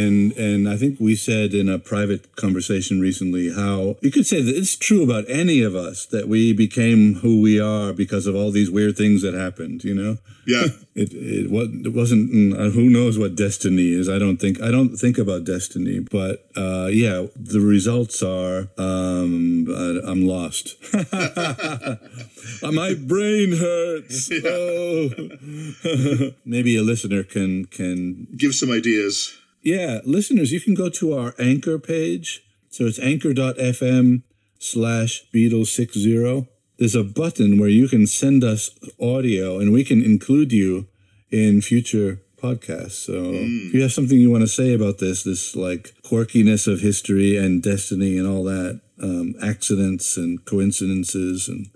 And 0.00 0.32
and 0.46 0.60
I 0.74 0.76
think 0.80 0.92
we 1.08 1.14
said 1.28 1.48
in 1.60 1.68
a 1.68 1.78
private 1.92 2.22
conversation 2.44 3.00
recently 3.08 3.46
how 3.62 3.96
you 4.04 4.10
could 4.14 4.26
say 4.32 4.40
that 4.46 4.56
it's 4.60 4.76
true 4.76 5.02
about 5.08 5.24
any 5.42 5.58
of 5.68 5.74
us 5.88 6.06
that 6.14 6.24
we 6.34 6.42
became 6.64 7.02
who 7.22 7.32
we 7.48 7.54
are 7.60 7.92
because 8.02 8.24
of 8.30 8.34
all 8.38 8.50
these 8.52 8.70
weird 8.70 8.96
things 8.96 9.18
that 9.24 9.34
happened. 9.46 9.78
You 9.90 9.94
know, 10.00 10.12
Yeah. 10.46 10.66
it 11.02 11.10
it, 11.14 11.50
wa- 11.54 11.72
it 11.88 11.92
wasn't. 12.00 12.24
mm, 12.32 12.52
uh, 12.60 12.70
Who 12.76 12.86
knows 12.96 13.14
what 13.18 13.34
destiny 13.46 13.88
is? 14.00 14.06
I 14.08 14.18
don't 14.18 14.38
think 14.42 14.56
I 14.68 14.70
don't 14.76 14.96
think 15.02 15.16
about 15.18 15.44
destiny, 15.44 15.98
but 16.18 16.36
uh, 16.56 16.88
yeah, 17.02 17.26
the 17.54 17.60
results 17.76 18.22
are 18.22 18.56
um, 18.78 19.66
I, 19.84 19.88
I'm 20.10 20.22
lost. 20.26 20.64
My 22.62 22.94
brain 22.94 23.52
hurts. 23.56 24.30
Oh. 24.44 25.10
Maybe 26.44 26.76
a 26.76 26.82
listener 26.82 27.22
can 27.22 27.66
can 27.66 28.26
Give 28.36 28.54
some 28.54 28.70
ideas. 28.70 29.36
Yeah, 29.62 30.00
listeners, 30.04 30.52
you 30.52 30.60
can 30.60 30.74
go 30.74 30.88
to 30.88 31.16
our 31.16 31.34
anchor 31.38 31.78
page. 31.78 32.42
So 32.70 32.84
it's 32.84 32.98
anchor.fm 32.98 34.22
slash 34.58 35.24
Beatles60. 35.34 36.48
There's 36.78 36.94
a 36.94 37.04
button 37.04 37.58
where 37.58 37.68
you 37.68 37.88
can 37.88 38.06
send 38.06 38.42
us 38.42 38.70
audio 39.00 39.58
and 39.58 39.72
we 39.72 39.84
can 39.84 40.02
include 40.02 40.52
you 40.52 40.86
in 41.30 41.60
future 41.60 42.20
podcasts. 42.40 42.92
So 42.92 43.32
if 43.34 43.74
you 43.74 43.82
have 43.82 43.92
something 43.92 44.18
you 44.18 44.30
want 44.30 44.42
to 44.42 44.48
say 44.48 44.72
about 44.72 44.98
this, 44.98 45.24
this 45.24 45.54
like 45.54 45.94
quirkiness 46.02 46.66
of 46.66 46.80
history 46.80 47.36
and 47.36 47.62
destiny 47.62 48.16
and 48.16 48.26
all 48.26 48.44
that, 48.44 48.80
um, 49.02 49.34
accidents 49.42 50.16
and 50.16 50.42
coincidences 50.44 51.48
and, 51.48 51.66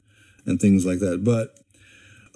and 0.46 0.58
things 0.60 0.86
like 0.86 1.00
that. 1.00 1.22
But 1.22 1.58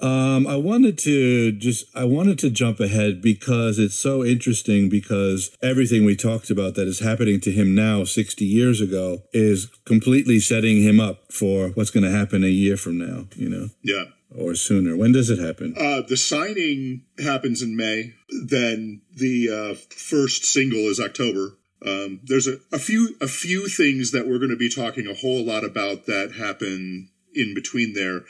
um, 0.00 0.46
I 0.46 0.56
wanted 0.56 0.96
to 0.98 1.52
just 1.52 1.84
I 1.96 2.04
wanted 2.04 2.38
to 2.40 2.50
jump 2.50 2.78
ahead 2.80 3.20
because 3.20 3.78
it's 3.78 3.94
so 3.96 4.24
interesting 4.24 4.88
because 4.88 5.50
everything 5.62 6.04
we 6.04 6.14
talked 6.14 6.50
about 6.50 6.74
that 6.76 6.87
is 6.87 7.00
happening 7.00 7.40
to 7.40 7.50
him 7.50 7.74
now 7.74 8.04
60 8.04 8.44
years 8.44 8.80
ago 8.80 9.22
is 9.32 9.66
completely 9.84 10.38
setting 10.40 10.82
him 10.82 11.00
up 11.00 11.32
for 11.32 11.68
what's 11.70 11.90
going 11.90 12.04
to 12.04 12.11
happen 12.16 12.44
a 12.44 12.48
year 12.48 12.76
from 12.76 12.98
now, 12.98 13.26
you 13.34 13.48
know, 13.48 13.68
Yeah. 13.82 14.04
or 14.34 14.54
sooner. 14.54 14.96
When 14.96 15.12
does 15.12 15.30
it 15.30 15.38
happen? 15.40 15.74
Uh, 15.76 16.02
the 16.06 16.16
signing 16.16 17.02
happens 17.18 17.61
in 17.62 17.76
May. 17.76 18.14
Then 18.44 19.00
the 19.12 19.48
uh, 19.50 19.74
first 19.90 20.44
single 20.44 20.88
is 20.88 21.00
October. 21.00 21.54
Um, 21.84 22.20
there's 22.24 22.46
a, 22.48 22.58
a 22.72 22.78
few 22.78 23.14
a 23.20 23.28
few 23.28 23.68
things 23.68 24.11
that 24.12 24.26
we're 24.28 24.38
going 24.38 24.50
to 24.50 24.56
be 24.56 24.68
talking 24.68 25.06
a 25.06 25.14
whole 25.14 25.44
lot 25.44 25.64
about 25.64 26.06
that 26.06 26.32
happen 26.38 27.08
in 27.34 27.54
between 27.54 27.94
there. 27.94 28.22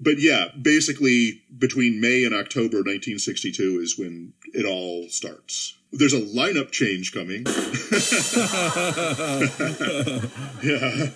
But 0.00 0.18
yeah, 0.18 0.46
basically 0.60 1.42
between 1.56 2.00
May 2.00 2.24
and 2.24 2.34
October 2.34 2.78
1962 2.78 3.78
is 3.80 3.98
when 3.98 4.32
it 4.52 4.64
all 4.64 5.08
starts. 5.08 5.76
There's 5.92 6.14
a 6.14 6.20
lineup 6.20 6.72
change 6.72 7.12
coming. 7.12 7.44
yeah. 10.62 11.10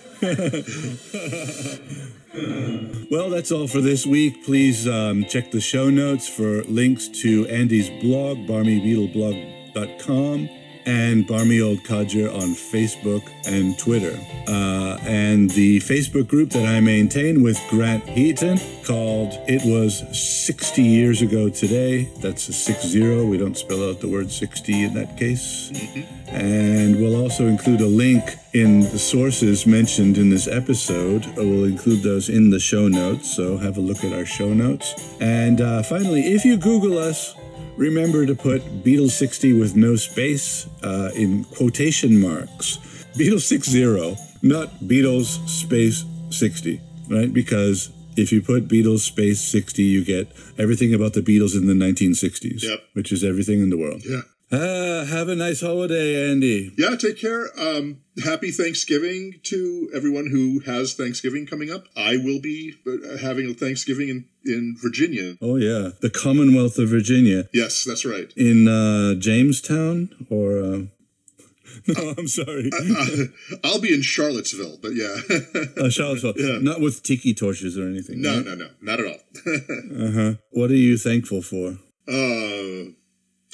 Well, 3.09 3.29
that's 3.29 3.51
all 3.51 3.67
for 3.67 3.81
this 3.81 4.05
week. 4.05 4.45
Please 4.45 4.87
um, 4.87 5.25
check 5.25 5.51
the 5.51 5.61
show 5.61 5.89
notes 5.89 6.27
for 6.27 6.63
links 6.63 7.07
to 7.21 7.47
Andy's 7.47 7.89
blog, 8.01 8.39
barmybeetleblog.com, 8.39 10.49
and 10.87 11.27
Barmy 11.27 11.59
Old 11.59 11.83
Codger 11.83 12.29
on 12.29 12.55
Facebook 12.55 13.29
and 13.45 13.77
Twitter. 13.77 14.17
Uh, 14.47 14.97
and 15.01 15.49
the 15.51 15.79
Facebook 15.81 16.27
group 16.27 16.49
that 16.51 16.65
I 16.65 16.79
maintain 16.79 17.43
with 17.43 17.59
Grant 17.69 18.07
Heaton 18.07 18.57
called 18.85 19.33
It 19.47 19.61
Was 19.65 20.03
60 20.17 20.81
Years 20.81 21.21
Ago 21.21 21.49
Today. 21.49 22.05
That's 22.21 22.47
a 22.47 22.53
60. 22.53 23.25
We 23.25 23.37
don't 23.37 23.57
spell 23.57 23.89
out 23.89 23.99
the 23.99 24.07
word 24.07 24.31
60 24.31 24.85
in 24.85 24.93
that 24.93 25.17
case. 25.17 25.71
And 26.29 26.95
we'll 26.95 27.21
also 27.21 27.47
include 27.47 27.81
a 27.81 27.85
link 27.85 28.23
in 28.53 28.79
the 28.79 28.97
sources 28.97 29.67
mentioned 29.67 30.17
in 30.17 30.29
this 30.29 30.47
episode. 30.47 31.25
Uh, 31.37 31.47
We'll 31.47 31.65
include 31.65 32.03
those 32.03 32.27
in 32.29 32.49
the 32.49 32.59
show 32.59 32.87
notes, 32.87 33.33
so 33.33 33.57
have 33.57 33.77
a 33.77 33.81
look 33.81 34.03
at 34.03 34.11
our 34.11 34.25
show 34.25 34.53
notes. 34.53 35.15
And 35.21 35.61
uh, 35.61 35.81
finally, 35.81 36.33
if 36.33 36.43
you 36.43 36.57
Google 36.57 36.97
us, 36.97 37.33
remember 37.77 38.25
to 38.25 38.35
put 38.35 38.61
Beatles 38.83 39.11
60 39.11 39.53
with 39.53 39.75
no 39.75 39.95
space 39.95 40.67
uh, 40.83 41.11
in 41.15 41.43
quotation 41.45 42.19
marks. 42.19 42.77
Beatles 43.15 43.41
60, 43.41 44.17
not 44.41 44.69
Beatles 44.81 45.47
space 45.47 46.03
60, 46.29 46.81
right? 47.09 47.33
Because 47.33 47.89
if 48.15 48.31
you 48.31 48.41
put 48.41 48.67
Beatles 48.67 48.99
space 48.99 49.39
60, 49.41 49.83
you 49.83 50.03
get 50.03 50.27
everything 50.57 50.93
about 50.93 51.13
the 51.13 51.21
Beatles 51.21 51.55
in 51.55 51.67
the 51.67 51.73
1960s, 51.73 52.63
Yep. 52.63 52.79
which 52.93 53.11
is 53.11 53.23
everything 53.23 53.61
in 53.61 53.69
the 53.69 53.77
world. 53.77 54.01
Yeah. 54.05 54.21
Ah, 54.49 55.03
have 55.09 55.27
a 55.27 55.35
nice 55.35 55.59
holiday, 55.59 56.29
Andy. 56.31 56.71
Yeah, 56.77 56.95
take 56.95 57.19
care. 57.19 57.49
Um, 57.59 57.97
happy 58.23 58.49
Thanksgiving 58.51 59.33
to 59.43 59.89
everyone 59.93 60.27
who 60.31 60.59
has 60.61 60.93
Thanksgiving 60.93 61.45
coming 61.45 61.69
up. 61.69 61.83
I 61.97 62.15
will 62.15 62.39
be 62.39 62.75
uh, 62.87 63.17
having 63.17 63.49
a 63.49 63.53
Thanksgiving 63.53 64.07
in, 64.07 64.25
in 64.45 64.77
Virginia. 64.81 65.35
Oh 65.41 65.57
yeah, 65.57 65.89
the 66.01 66.09
Commonwealth 66.09 66.77
of 66.79 66.87
Virginia 66.87 67.49
Yes, 67.53 67.83
that's 67.83 68.05
right. 68.05 68.31
in 68.37 68.69
uh, 68.69 69.15
Jamestown, 69.19 70.15
or 70.29 70.59
uh, 70.59 70.81
no, 71.89 72.13
I'm 72.17 72.27
sorry, 72.29 72.69
Uh, 72.73 73.25
I'll 73.65 73.81
be 73.81 73.93
in 73.93 74.01
Charlottesville, 74.01 74.77
but 74.81 74.93
yeah. 74.95 75.17
uh, 75.85 75.89
Charlottesville. 75.89 76.33
Yeah. 76.37 76.59
Not 76.61 76.79
with 76.79 77.03
tiki 77.03 77.33
torches 77.33 77.77
or 77.77 77.83
anything. 77.85 78.21
no, 78.21 78.37
right? 78.37 78.45
no, 78.45 78.55
no, 78.55 78.69
not 78.81 79.01
at 79.01 79.05
all. 79.07 79.19
Uh 80.07 80.11
huh. 80.11 80.33
What 80.51 80.71
are 80.71 80.75
you 80.75 80.97
thankful 80.97 81.41
for? 81.41 81.77
uh, 82.07 82.91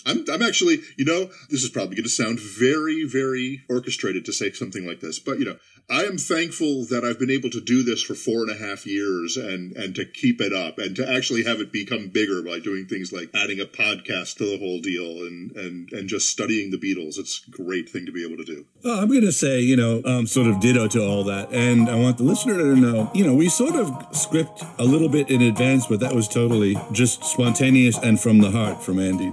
I'm, 0.05 0.25
I'm 0.31 0.41
actually, 0.41 0.79
you 0.97 1.05
know, 1.05 1.29
this 1.49 1.63
is 1.63 1.69
probably 1.69 1.95
going 1.95 2.03
to 2.03 2.09
sound 2.09 2.39
very, 2.39 3.05
very 3.05 3.63
orchestrated 3.69 4.25
to 4.25 4.33
say 4.33 4.51
something 4.51 4.85
like 4.85 4.99
this, 4.99 5.19
but 5.19 5.39
you 5.39 5.45
know, 5.45 5.57
I 5.89 6.03
am 6.03 6.17
thankful 6.17 6.85
that 6.85 7.03
I've 7.03 7.19
been 7.19 7.29
able 7.29 7.49
to 7.49 7.59
do 7.59 7.83
this 7.83 8.01
for 8.01 8.15
four 8.15 8.41
and 8.41 8.49
a 8.49 8.55
half 8.55 8.85
years 8.85 9.35
and 9.35 9.75
and 9.75 9.93
to 9.95 10.05
keep 10.05 10.39
it 10.39 10.53
up 10.53 10.79
and 10.79 10.95
to 10.95 11.09
actually 11.09 11.43
have 11.43 11.59
it 11.59 11.71
become 11.71 12.07
bigger 12.07 12.41
by 12.41 12.59
doing 12.59 12.85
things 12.85 13.11
like 13.11 13.29
adding 13.35 13.59
a 13.59 13.65
podcast 13.65 14.37
to 14.37 14.45
the 14.45 14.57
whole 14.57 14.79
deal 14.79 15.25
and 15.25 15.51
and 15.55 15.91
and 15.91 16.07
just 16.07 16.29
studying 16.29 16.71
the 16.71 16.77
Beatles. 16.77 17.19
It's 17.19 17.43
a 17.47 17.51
great 17.51 17.89
thing 17.89 18.05
to 18.05 18.11
be 18.11 18.25
able 18.25 18.37
to 18.37 18.45
do. 18.45 18.65
Well, 18.83 18.99
I'm 18.99 19.09
going 19.09 19.21
to 19.21 19.31
say, 19.31 19.59
you 19.59 19.75
know, 19.75 20.01
um, 20.05 20.25
sort 20.25 20.47
of 20.47 20.59
ditto 20.59 20.87
to 20.87 21.03
all 21.03 21.23
that. 21.25 21.51
And 21.51 21.89
I 21.89 21.95
want 21.95 22.17
the 22.17 22.23
listener 22.23 22.57
to 22.57 22.75
know, 22.75 23.11
you 23.13 23.25
know, 23.25 23.35
we 23.35 23.49
sort 23.49 23.75
of 23.75 24.15
script 24.15 24.63
a 24.79 24.83
little 24.85 25.09
bit 25.09 25.29
in 25.29 25.41
advance, 25.41 25.85
but 25.87 25.99
that 25.99 26.15
was 26.15 26.27
totally 26.27 26.77
just 26.91 27.23
spontaneous 27.25 27.97
and 27.97 28.19
from 28.19 28.39
the 28.39 28.51
heart 28.51 28.81
from 28.81 28.99
Andy. 28.99 29.31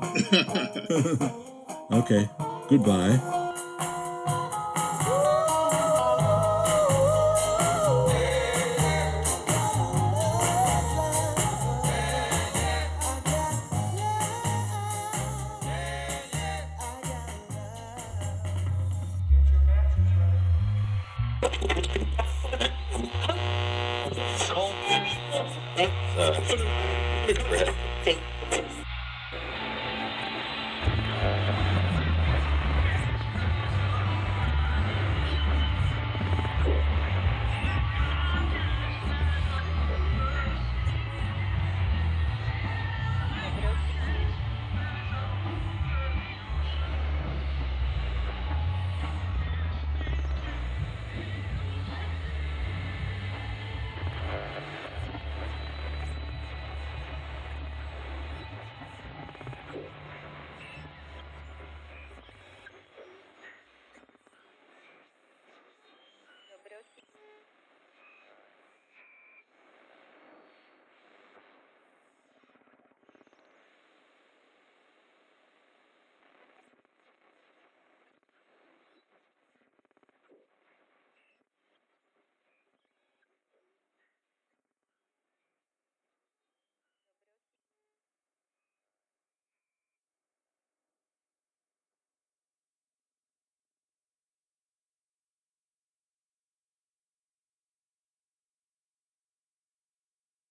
okay. 1.93 2.29
Goodbye. 2.69 3.40